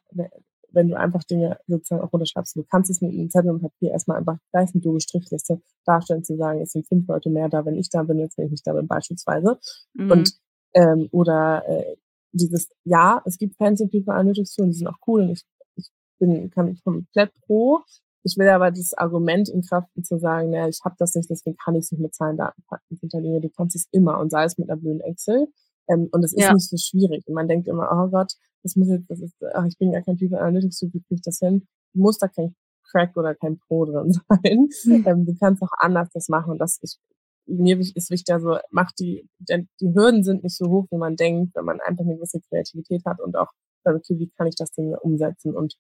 wenn 0.73 0.89
du 0.89 0.97
einfach 0.97 1.23
Dinge 1.23 1.57
sozusagen 1.67 2.01
auch 2.01 2.11
runterschreibst. 2.11 2.55
Du 2.55 2.63
kannst 2.63 2.89
es 2.89 3.01
mit 3.01 3.11
einem 3.11 3.29
Zettel 3.29 3.51
und 3.51 3.61
Papier 3.61 3.91
erstmal 3.91 4.17
einfach 4.17 4.37
gleich 4.51 4.73
mit 4.73 4.83
du 4.83 4.99
Strichliste 4.99 5.61
darstellen, 5.85 6.23
zu 6.23 6.35
sagen, 6.35 6.61
es 6.61 6.71
sind 6.71 6.87
fünf 6.87 7.07
Leute 7.07 7.29
mehr 7.29 7.49
da, 7.49 7.65
wenn 7.65 7.75
ich 7.75 7.89
da 7.89 8.03
bin, 8.03 8.19
jetzt 8.19 8.37
wenn 8.37 8.45
ich 8.45 8.51
nicht 8.51 8.67
da 8.67 8.73
bin, 8.73 8.87
beispielsweise. 8.87 9.59
mhm. 9.93 10.11
Und 10.11 10.33
ähm, 10.73 11.07
oder 11.11 11.63
äh, 11.67 11.95
dieses, 12.31 12.69
ja, 12.83 13.21
es 13.25 13.37
gibt 13.37 13.55
Fancy 13.57 13.87
People 13.87 14.13
Analytics 14.13 14.55
Tools, 14.55 14.71
die 14.71 14.77
sind 14.79 14.87
auch 14.87 14.97
cool 15.07 15.21
und 15.21 15.29
ich, 15.29 15.43
ich 15.75 15.89
bin 16.19 16.49
kann 16.49 16.67
ich 16.69 16.83
komplett 16.83 17.31
pro. 17.45 17.79
Ich 18.23 18.37
will 18.37 18.47
aber 18.49 18.71
das 18.71 18.93
Argument 18.93 19.49
in 19.49 19.61
Kraft 19.61 19.89
zu 20.01 20.17
sagen, 20.17 20.49
naja, 20.49 20.67
ich 20.69 20.79
habe 20.83 20.95
das 20.97 21.13
nicht, 21.13 21.29
deswegen 21.29 21.57
kann 21.57 21.75
ich 21.75 21.81
es 21.83 21.91
nicht 21.91 22.01
mit 22.01 22.15
Zahlen, 22.15 22.37
Daten, 22.37 22.63
Fakten 22.69 22.97
hinterlegen. 22.97 23.41
Du 23.41 23.49
kannst 23.49 23.75
es 23.75 23.87
immer 23.91 24.17
und 24.19 24.31
sei 24.31 24.45
es 24.45 24.57
mit 24.57 24.69
einer 24.69 24.79
blöden 24.79 25.01
Excel. 25.01 25.47
Ähm, 25.89 26.07
und 26.11 26.23
es 26.23 26.31
ist 26.33 26.41
Ja. 26.41 26.53
nicht 26.53 26.69
so 26.69 26.77
schwierig. 26.77 27.27
Und 27.27 27.33
man 27.33 27.49
denkt 27.49 27.67
immer, 27.67 27.89
oh 27.91 28.09
Gott, 28.09 28.33
das 28.63 28.75
muss 28.75 28.87
jetzt, 28.87 29.09
das 29.09 29.19
ist, 29.19 29.35
ach, 29.53 29.65
ich 29.65 29.77
bin 29.77 29.91
gar 29.91 30.01
kein 30.01 30.17
People 30.17 30.39
Analytics 30.39 30.79
Tool, 30.79 30.93
wie 30.93 31.01
kriege 31.01 31.15
ich 31.15 31.21
das 31.21 31.39
hin? 31.39 31.67
Du 31.93 32.01
musst 32.01 32.21
da 32.21 32.27
kein 32.27 32.55
Crack 32.89 33.15
oder 33.17 33.35
kein 33.35 33.59
Pro 33.59 33.85
drin 33.85 34.11
sein. 34.29 34.69
Mhm. 34.85 35.03
Ähm, 35.05 35.25
du 35.25 35.35
kannst 35.37 35.61
auch 35.61 35.71
anders 35.77 36.09
das 36.13 36.29
machen. 36.29 36.51
Und 36.51 36.59
das 36.59 36.77
ist, 36.81 36.99
mir 37.45 37.79
ist 37.79 38.09
wichtig, 38.09 38.33
also 38.33 38.57
macht 38.71 38.99
die, 38.99 39.27
denn 39.39 39.67
die 39.81 39.93
Hürden 39.93 40.23
sind 40.23 40.43
nicht 40.43 40.55
so 40.55 40.69
hoch, 40.69 40.87
wie 40.91 40.97
man 40.97 41.15
denkt, 41.15 41.55
wenn 41.55 41.65
man 41.65 41.81
einfach 41.81 42.05
eine 42.05 42.15
gewisse 42.15 42.39
Kreativität 42.41 43.03
hat 43.05 43.19
und 43.19 43.35
auch, 43.35 43.51
sagt, 43.83 43.97
okay, 43.97 44.17
wie 44.17 44.29
kann 44.37 44.47
ich 44.47 44.55
das 44.55 44.71
Ding 44.71 44.95
umsetzen? 44.95 45.53
Und 45.53 45.75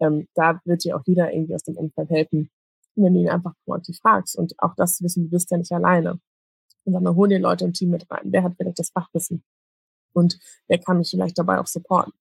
ähm, 0.00 0.28
da 0.34 0.60
wird 0.64 0.84
dir 0.84 0.96
auch 0.96 1.02
jeder 1.06 1.32
irgendwie 1.32 1.56
aus 1.56 1.64
dem 1.64 1.76
Umfeld 1.76 2.08
helfen, 2.10 2.50
wenn 2.94 3.14
du 3.14 3.20
ihn 3.20 3.28
einfach 3.28 3.54
proaktiv 3.64 3.98
fragst. 4.00 4.36
Und 4.38 4.54
auch 4.58 4.74
das 4.76 4.96
zu 4.96 5.04
wissen, 5.04 5.24
du 5.24 5.30
bist 5.30 5.50
ja 5.50 5.58
nicht 5.58 5.72
alleine. 5.72 6.20
Und 6.84 6.92
dann 6.92 7.16
hol 7.16 7.28
dir 7.28 7.40
Leute 7.40 7.64
im 7.64 7.72
Team 7.72 7.90
mit 7.90 8.08
rein. 8.10 8.30
Wer 8.30 8.44
hat 8.44 8.54
vielleicht 8.56 8.78
das 8.78 8.90
Fachwissen? 8.90 9.42
Und 10.12 10.38
wer 10.68 10.78
kann 10.78 10.98
mich 10.98 11.10
vielleicht 11.10 11.38
dabei 11.38 11.58
auch 11.58 11.66
supporten? 11.66 12.12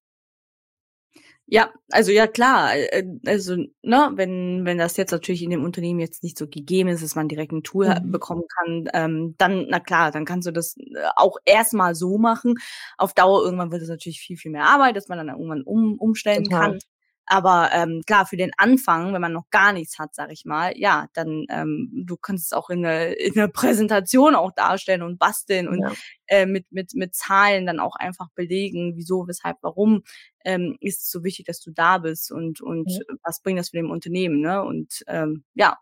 Ja, 1.50 1.72
also 1.92 2.12
ja 2.12 2.28
klar, 2.28 2.76
äh, 2.76 3.04
also 3.26 3.56
ne, 3.82 4.12
wenn 4.16 4.66
wenn 4.66 4.78
das 4.78 4.98
jetzt 4.98 5.12
natürlich 5.12 5.42
in 5.44 5.50
dem 5.50 5.64
Unternehmen 5.64 6.02
jetzt 6.02 6.22
nicht 6.22 6.38
so 6.38 6.46
gegeben 6.48 6.90
ist, 6.90 7.02
dass 7.02 7.16
man 7.16 7.30
direkt 7.30 7.54
ein 7.54 7.64
Tool 7.64 7.88
ha- 7.88 8.02
Mhm. 8.02 8.12
bekommen 8.12 8.44
kann, 8.50 8.90
ähm, 8.94 9.36
dann 9.38 9.66
na 9.70 9.80
klar, 9.80 10.12
dann 10.12 10.26
kannst 10.26 10.46
du 10.46 10.52
das 10.52 10.76
äh, 10.78 10.84
auch 11.16 11.38
erstmal 11.46 11.96
so 11.96 12.18
machen. 12.18 12.56
Auf 12.98 13.14
Dauer 13.14 13.44
irgendwann 13.46 13.72
wird 13.72 13.82
es 13.82 13.88
natürlich 13.88 14.20
viel 14.20 14.36
viel 14.36 14.52
mehr 14.52 14.66
Arbeit, 14.66 14.98
dass 14.98 15.08
man 15.08 15.18
dann 15.20 15.30
irgendwann 15.30 15.64
um, 15.64 15.96
umstellen 15.98 16.44
Total. 16.44 16.72
kann. 16.72 16.80
Aber 17.28 17.70
ähm, 17.74 18.02
klar, 18.08 18.26
für 18.26 18.38
den 18.38 18.52
Anfang, 18.58 19.14
wenn 19.14 19.22
man 19.22 19.34
noch 19.34 19.50
gar 19.52 19.74
nichts 19.74 20.00
hat, 20.00 20.16
sag 20.16 20.32
ich 20.32 20.46
mal, 20.46 20.74
ja, 20.78 21.08
dann 21.14 21.46
ähm, 21.50 21.92
du 22.06 22.18
kannst 22.18 22.46
es 22.48 22.54
auch 22.54 22.70
in 22.70 22.86
einer 22.86 23.18
in 23.20 23.38
einer 23.38 23.48
Präsentation 23.50 24.34
auch 24.36 24.52
darstellen 24.54 25.02
und 25.04 25.20
basteln 25.20 25.68
und 25.68 25.80
Ja. 25.82 25.92
äh, 26.28 26.46
mit 26.46 26.66
mit 26.72 26.94
mit 26.96 27.16
Zahlen 27.16 27.66
dann 27.66 27.80
auch 27.80 27.96
einfach 27.98 28.30
belegen, 28.36 28.94
wieso, 28.96 29.28
weshalb, 29.28 29.58
warum 29.62 30.04
ähm, 30.46 30.78
ist 30.80 31.04
es 31.04 31.12
so 31.12 31.24
wichtig, 31.24 31.46
dass 31.46 31.60
du 31.60 31.72
da 31.72 31.98
bist 31.98 32.32
und 32.32 32.62
und 32.62 32.90
Ja. 32.92 33.16
was 33.24 33.42
bringt 33.42 33.60
das 33.60 33.70
für 33.70 33.78
dem 33.78 33.92
Unternehmen, 33.92 34.40
ne? 34.42 34.64
Und 34.64 35.04
ähm, 35.08 35.44
ja, 35.56 35.78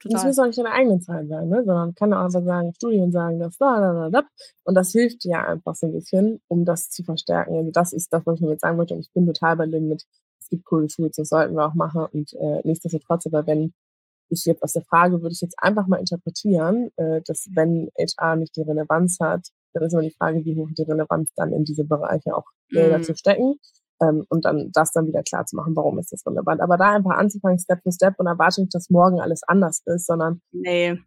total. 0.00 0.26
muss 0.26 0.38
auch 0.38 0.46
nicht 0.46 0.58
deine 0.58 0.72
eigenen 0.72 1.00
Zahlen 1.00 1.28
sein, 1.28 1.48
ne? 1.48 1.62
sondern 1.64 1.94
kann 1.94 2.12
auch 2.12 2.24
einfach 2.24 2.44
sagen, 2.44 2.72
Studien 2.74 3.12
sagen 3.12 3.38
das, 3.38 3.56
da, 3.58 3.80
da, 3.80 3.92
da, 3.94 4.10
da. 4.10 4.28
Und 4.64 4.74
das 4.74 4.92
hilft 4.92 5.24
dir 5.24 5.38
einfach 5.46 5.74
so 5.76 5.86
ein 5.86 5.92
bisschen, 5.92 6.40
um 6.48 6.64
das 6.64 6.90
zu 6.90 7.04
verstärken. 7.04 7.56
Also 7.56 7.70
das 7.72 7.92
ist 7.92 8.12
das, 8.12 8.26
was 8.26 8.36
ich 8.36 8.40
mir 8.42 8.50
jetzt 8.50 8.62
sagen 8.62 8.78
wollte. 8.78 8.94
Und 8.94 9.00
ich 9.00 9.12
bin 9.12 9.26
total 9.26 9.56
bei 9.56 9.66
dem 9.66 9.88
mit, 9.88 10.04
es 10.42 10.48
gibt 10.48 10.64
coole 10.64 10.88
Tools, 10.88 11.16
das 11.16 11.28
sollten 11.28 11.54
wir 11.56 11.66
auch 11.66 11.74
machen. 11.74 12.06
Und 12.12 12.32
äh, 12.34 12.60
nichtsdestotrotz, 12.64 13.26
aber 13.26 13.46
wenn 13.46 13.72
ich 14.30 14.44
jetzt 14.46 14.62
aus 14.62 14.72
der 14.72 14.82
Frage 14.84 15.20
würde 15.22 15.32
ich 15.34 15.40
jetzt 15.42 15.56
einfach 15.58 15.86
mal 15.86 15.98
interpretieren, 15.98 16.90
äh, 16.96 17.20
dass 17.26 17.48
wenn 17.54 17.90
HR 17.98 18.36
nicht 18.36 18.56
die 18.56 18.62
Relevanz 18.62 19.18
hat, 19.20 19.48
dann 19.74 19.84
ist 19.84 19.92
immer 19.92 20.02
die 20.02 20.10
Frage, 20.10 20.44
wie 20.44 20.56
hoch 20.56 20.68
die 20.76 20.82
Relevanz 20.82 21.30
dann 21.36 21.52
in 21.52 21.64
diese 21.64 21.84
Bereiche 21.84 22.34
auch 22.36 22.44
Gelder 22.70 22.98
Mm. 22.98 23.02
zu 23.02 23.14
stecken 23.14 23.56
ähm, 24.02 24.24
und 24.30 24.44
dann 24.46 24.70
das 24.72 24.92
dann 24.92 25.06
wieder 25.06 25.22
klar 25.22 25.44
zu 25.46 25.56
machen, 25.56 25.76
warum 25.76 25.98
ist 25.98 26.12
das 26.12 26.26
relevant. 26.26 26.60
Aber 26.62 26.76
da 26.78 26.92
einfach 26.92 27.12
anzufangen, 27.16 27.58
Step 27.58 27.82
für 27.82 27.92
Step 27.92 28.14
und 28.18 28.26
erwarte 28.26 28.62
nicht, 28.62 28.74
dass 28.74 28.90
morgen 28.90 29.20
alles 29.20 29.42
anders 29.44 29.82
ist, 29.86 30.06
sondern 30.06 30.40
Nee. 30.52 30.98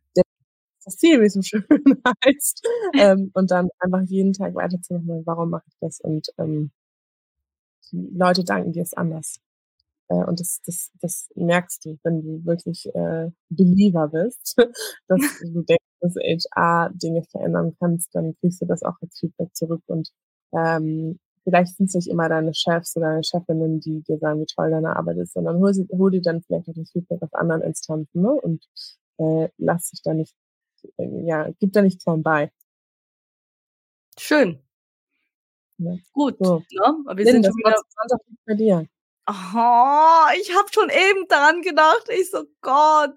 das 0.85 0.97
Ziel, 0.97 1.19
wie 1.21 1.25
es 1.25 1.33
so 1.33 1.41
schön 1.41 1.63
heißt, 2.25 2.67
ähm, 2.95 3.31
und 3.33 3.51
dann 3.51 3.69
einfach 3.79 4.01
jeden 4.07 4.33
Tag 4.33 4.53
weiterzumachen, 4.55 5.23
warum 5.25 5.49
mache 5.49 5.63
ich 5.67 5.75
das 5.81 5.99
und 5.99 6.27
ähm, 6.37 6.71
die 7.91 8.09
Leute 8.13 8.43
danken 8.43 8.71
dir 8.73 8.83
es 8.83 8.93
anders. 8.93 9.39
Äh, 10.09 10.15
und 10.15 10.39
das, 10.39 10.61
das, 10.65 10.91
das 11.01 11.29
merkst 11.35 11.85
du, 11.85 11.97
wenn 12.03 12.21
du 12.21 12.45
wirklich 12.45 12.87
äh, 12.93 13.31
Believer 13.49 14.09
bist, 14.09 14.55
dass 15.07 15.21
du 15.41 15.63
denkst, 15.63 15.83
dass 16.01 16.15
HR 16.15 16.91
Dinge 16.93 17.23
verändern 17.23 17.75
kannst, 17.79 18.13
dann 18.13 18.35
kriegst 18.39 18.61
du 18.61 18.65
das 18.65 18.83
auch 18.83 18.95
als 19.01 19.19
Feedback 19.19 19.55
zurück. 19.55 19.81
Und 19.87 20.11
ähm, 20.53 21.19
vielleicht 21.43 21.77
sind 21.77 21.87
es 21.87 21.95
nicht 21.95 22.09
immer 22.09 22.29
deine 22.29 22.53
Chefs 22.53 22.95
oder 22.95 23.09
deine 23.09 23.23
Chefinnen, 23.23 23.79
die 23.79 24.03
dir 24.03 24.17
sagen, 24.19 24.41
wie 24.41 24.45
toll 24.45 24.69
deine 24.69 24.95
Arbeit 24.95 25.17
ist, 25.17 25.33
sondern 25.33 25.57
hol, 25.57 25.73
sie, 25.73 25.87
hol 25.91 26.11
dir 26.11 26.21
dann 26.21 26.41
vielleicht 26.43 26.69
auch 26.69 26.73
das 26.75 26.91
Feedback 26.91 27.21
aus 27.21 27.33
anderen 27.33 27.61
Instanzen 27.61 28.21
ne? 28.21 28.31
und 28.33 28.65
äh, 29.17 29.49
lass 29.57 29.89
dich 29.89 30.01
da 30.03 30.13
nicht, 30.13 30.35
äh, 30.97 31.25
ja, 31.25 31.49
gib 31.59 31.73
da 31.73 31.81
nicht 31.81 32.03
klein 32.03 32.23
bei. 32.23 32.51
Schön. 34.17 34.64
Ja. 35.77 35.95
Gut, 36.13 36.37
So. 36.39 36.63
ne? 36.71 36.95
Aber 37.05 37.17
Wir 37.17 37.25
Lynn, 37.25 37.43
sind 37.43 37.45
schon 37.45 37.55
wieder. 37.57 37.75
bei 38.45 38.53
dir. 38.53 38.87
Oh, 39.27 40.25
ich 40.39 40.55
habe 40.55 40.67
schon 40.71 40.89
eben 40.89 41.27
daran 41.27 41.61
gedacht. 41.61 42.07
Ich 42.09 42.29
so, 42.29 42.45
Gott. 42.61 43.11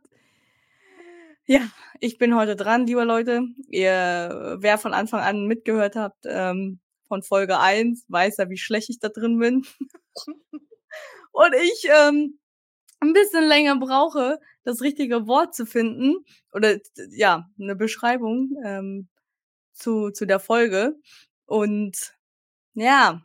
Ja, 1.47 1.61
ich 2.01 2.19
bin 2.19 2.35
heute 2.35 2.57
dran, 2.57 2.87
liebe 2.87 3.05
Leute. 3.05 3.43
Ihr, 3.69 4.57
wer 4.61 4.79
von 4.79 4.93
Anfang 4.95 5.21
an 5.21 5.47
mitgehört 5.47 5.97
habt, 5.97 6.25
ähm, 6.27 6.81
von 7.07 7.23
Folge 7.23 7.59
1, 7.59 8.05
weiß 8.09 8.37
ja, 8.39 8.51
wie 8.51 8.59
schlecht 8.59 8.91
ich 8.91 8.99
da 9.01 9.09
drin 9.09 9.39
bin. 9.39 9.67
Und 11.33 11.55
ich 11.55 11.87
ähm, 11.91 12.39
ein 13.01 13.13
bisschen 13.13 13.45
länger 13.45 13.77
brauche, 13.79 14.41
das 14.65 14.81
richtige 14.83 15.27
Wort 15.27 15.55
zu 15.55 15.67
finden. 15.67 16.25
Oder 16.53 16.79
ja, 17.11 17.49
eine 17.61 17.77
Beschreibung 17.77 18.51
ähm, 18.65 19.09
zu, 19.73 20.11
zu 20.11 20.27
der 20.27 20.41
Folge. 20.41 20.97
Und 21.47 22.15
ja, 22.79 23.21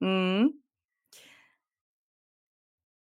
Mhm. 0.00 0.58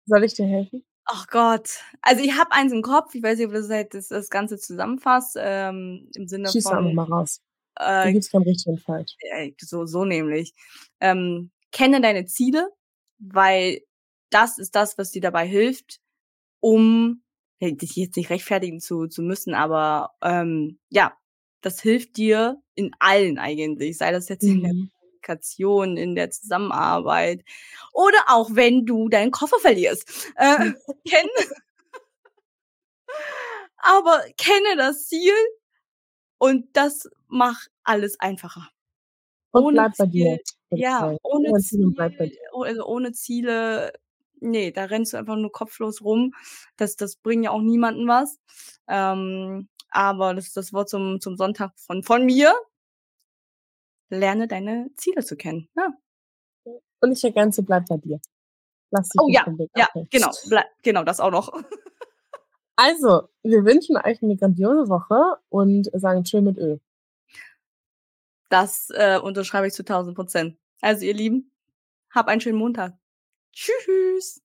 Soll 0.07 0.25
ich 0.25 0.35
dir 0.35 0.46
helfen? 0.46 0.85
Ach 1.05 1.27
Gott. 1.29 1.68
Also, 2.01 2.22
ich 2.22 2.33
habe 2.38 2.53
eins 2.53 2.72
im 2.72 2.83
Kopf. 2.83 3.14
Ich 3.14 3.22
weiß 3.22 3.38
nicht, 3.38 3.48
ob 3.48 3.53
das 3.53 3.68
halt 3.68 3.94
das 3.94 4.09
das 4.09 4.31
Ganze 4.31 4.59
zusammenfasst, 4.59 5.37
ähm, 5.38 6.09
im 6.14 6.29
Sinne 6.29 6.48
Schieß 6.48 6.64
doch 6.64 6.72
einfach 6.72 6.85
von, 6.85 6.94
mal 6.94 7.05
raus. 7.05 7.40
Da 7.75 8.09
äh 8.09 8.12
gibt's 8.12 8.31
kein 8.31 8.42
richtig 8.42 8.66
und 8.68 8.81
falsch. 8.81 9.16
äh, 9.18 9.53
so 9.61 9.87
so 9.87 10.05
nämlich. 10.05 10.53
Ähm, 11.01 11.51
kenne 11.72 12.01
deine 12.01 12.27
Ziele, 12.27 12.68
weil 13.18 13.81
das 14.31 14.59
ist 14.59 14.75
das, 14.77 14.96
was 14.98 15.11
dir 15.11 15.22
dabei 15.22 15.46
hilft, 15.46 16.01
um 16.61 17.22
dich 17.61 17.96
jetzt 17.96 18.16
nicht 18.16 18.31
rechtfertigen 18.31 18.81
zu 18.81 19.07
zu 19.09 19.22
müssen, 19.22 19.55
aber, 19.55 20.12
ähm, 20.22 20.79
ja, 20.90 21.12
das 21.62 21.81
hilft 21.81 22.16
dir 22.16 22.61
in 22.75 22.92
allen 22.98 23.38
eigentlich, 23.38 23.98
sei 23.98 24.12
das 24.12 24.29
jetzt 24.29 24.44
in 24.44 24.62
der 24.62 24.72
Mhm. 24.75 24.90
Kommunikation, 25.01 25.96
in 25.96 26.14
der 26.16 26.31
Zusammenarbeit 26.31 27.44
oder 27.92 28.18
auch 28.29 28.51
wenn 28.55 28.87
du 28.87 29.09
deinen 29.09 29.31
Koffer 29.33 29.59
verlierst. 29.61 30.07
Äh, 30.37 30.72
kenne 31.09 31.31
aber 33.79 34.22
kenne 34.37 34.77
das 34.77 35.07
Ziel 35.09 35.35
und 36.38 36.66
das 36.77 37.09
macht 37.29 37.70
alles 37.85 38.18
einfacher. 38.20 38.68
Und 39.53 39.64
Ohne 39.64 39.75
bleib 39.77 39.96
bei 39.98 40.07
dir, 40.07 40.38
ja, 40.70 41.16
ohne 41.22 41.59
Ziel 41.61 41.85
und 41.87 41.94
bleib 41.94 42.16
bei 42.18 42.27
Ziel 42.29 42.37
dir. 42.37 42.55
o 42.55 42.62
also, 42.62 42.87
ohne 42.87 43.12
Ziele, 43.12 43.92
ne, 44.40 44.72
da 44.72 44.85
rennst 44.85 45.12
du 45.12 45.18
einfach 45.18 45.37
nur 45.37 45.53
kopflos 45.53 46.03
rum. 46.03 46.35
Das 46.77 46.96
das 46.96 47.16
bringt 47.16 47.44
ja 47.44 47.51
auch 47.51 47.61
niemandem 47.62 48.09
was. 48.09 48.38
Ähm, 48.88 49.68
aber 49.93 50.35
das 50.35 50.47
ist 50.49 50.57
das 50.57 50.73
Wort 50.73 50.89
zum 50.91 51.21
zum 51.21 51.37
Sonntag 51.37 51.73
von 51.79 52.03
von 52.03 52.25
mir. 52.27 52.55
Lerne 54.11 54.47
deine 54.49 54.91
Ziele 54.97 55.25
zu 55.25 55.37
kennen, 55.37 55.69
ja. 55.77 55.89
Und 57.01 57.13
ich 57.13 57.25
ergänze: 57.25 57.63
Bleib 57.63 57.87
bei 57.89 57.99
dir. 57.99 58.21
Lass 58.93 59.09
dich 59.11 59.21
Oh 59.21 59.29
ja, 59.31 59.47
ja, 59.77 59.89
genau, 60.11 60.31
blei 60.49 60.65
genau, 60.83 61.05
das 61.05 61.21
auch 61.21 61.31
noch. 61.33 61.53
Also, 62.77 63.29
wir 63.43 63.65
wünschen 63.67 63.97
euch 63.99 64.23
'ne 64.23 64.37
grandiose 64.37 64.89
Woche 64.89 65.39
und 65.51 65.91
sagen 65.95 66.25
tschö 66.25 66.41
mit 66.43 66.59
Ö. 66.59 66.79
Das, 68.53 68.91
äh, 68.91 69.19
unterschreibe 69.19 69.67
ich 69.67 69.73
zu 69.73 69.83
1000 69.83 70.15
%. 70.15 70.59
Also, 70.83 71.07
ihr 71.07 71.15
Lieben, 71.15 71.51
hab 72.11 72.29
einen 72.29 72.41
schönen 72.43 72.59
Montag. 72.59 72.95
Tschüss. 73.53 74.41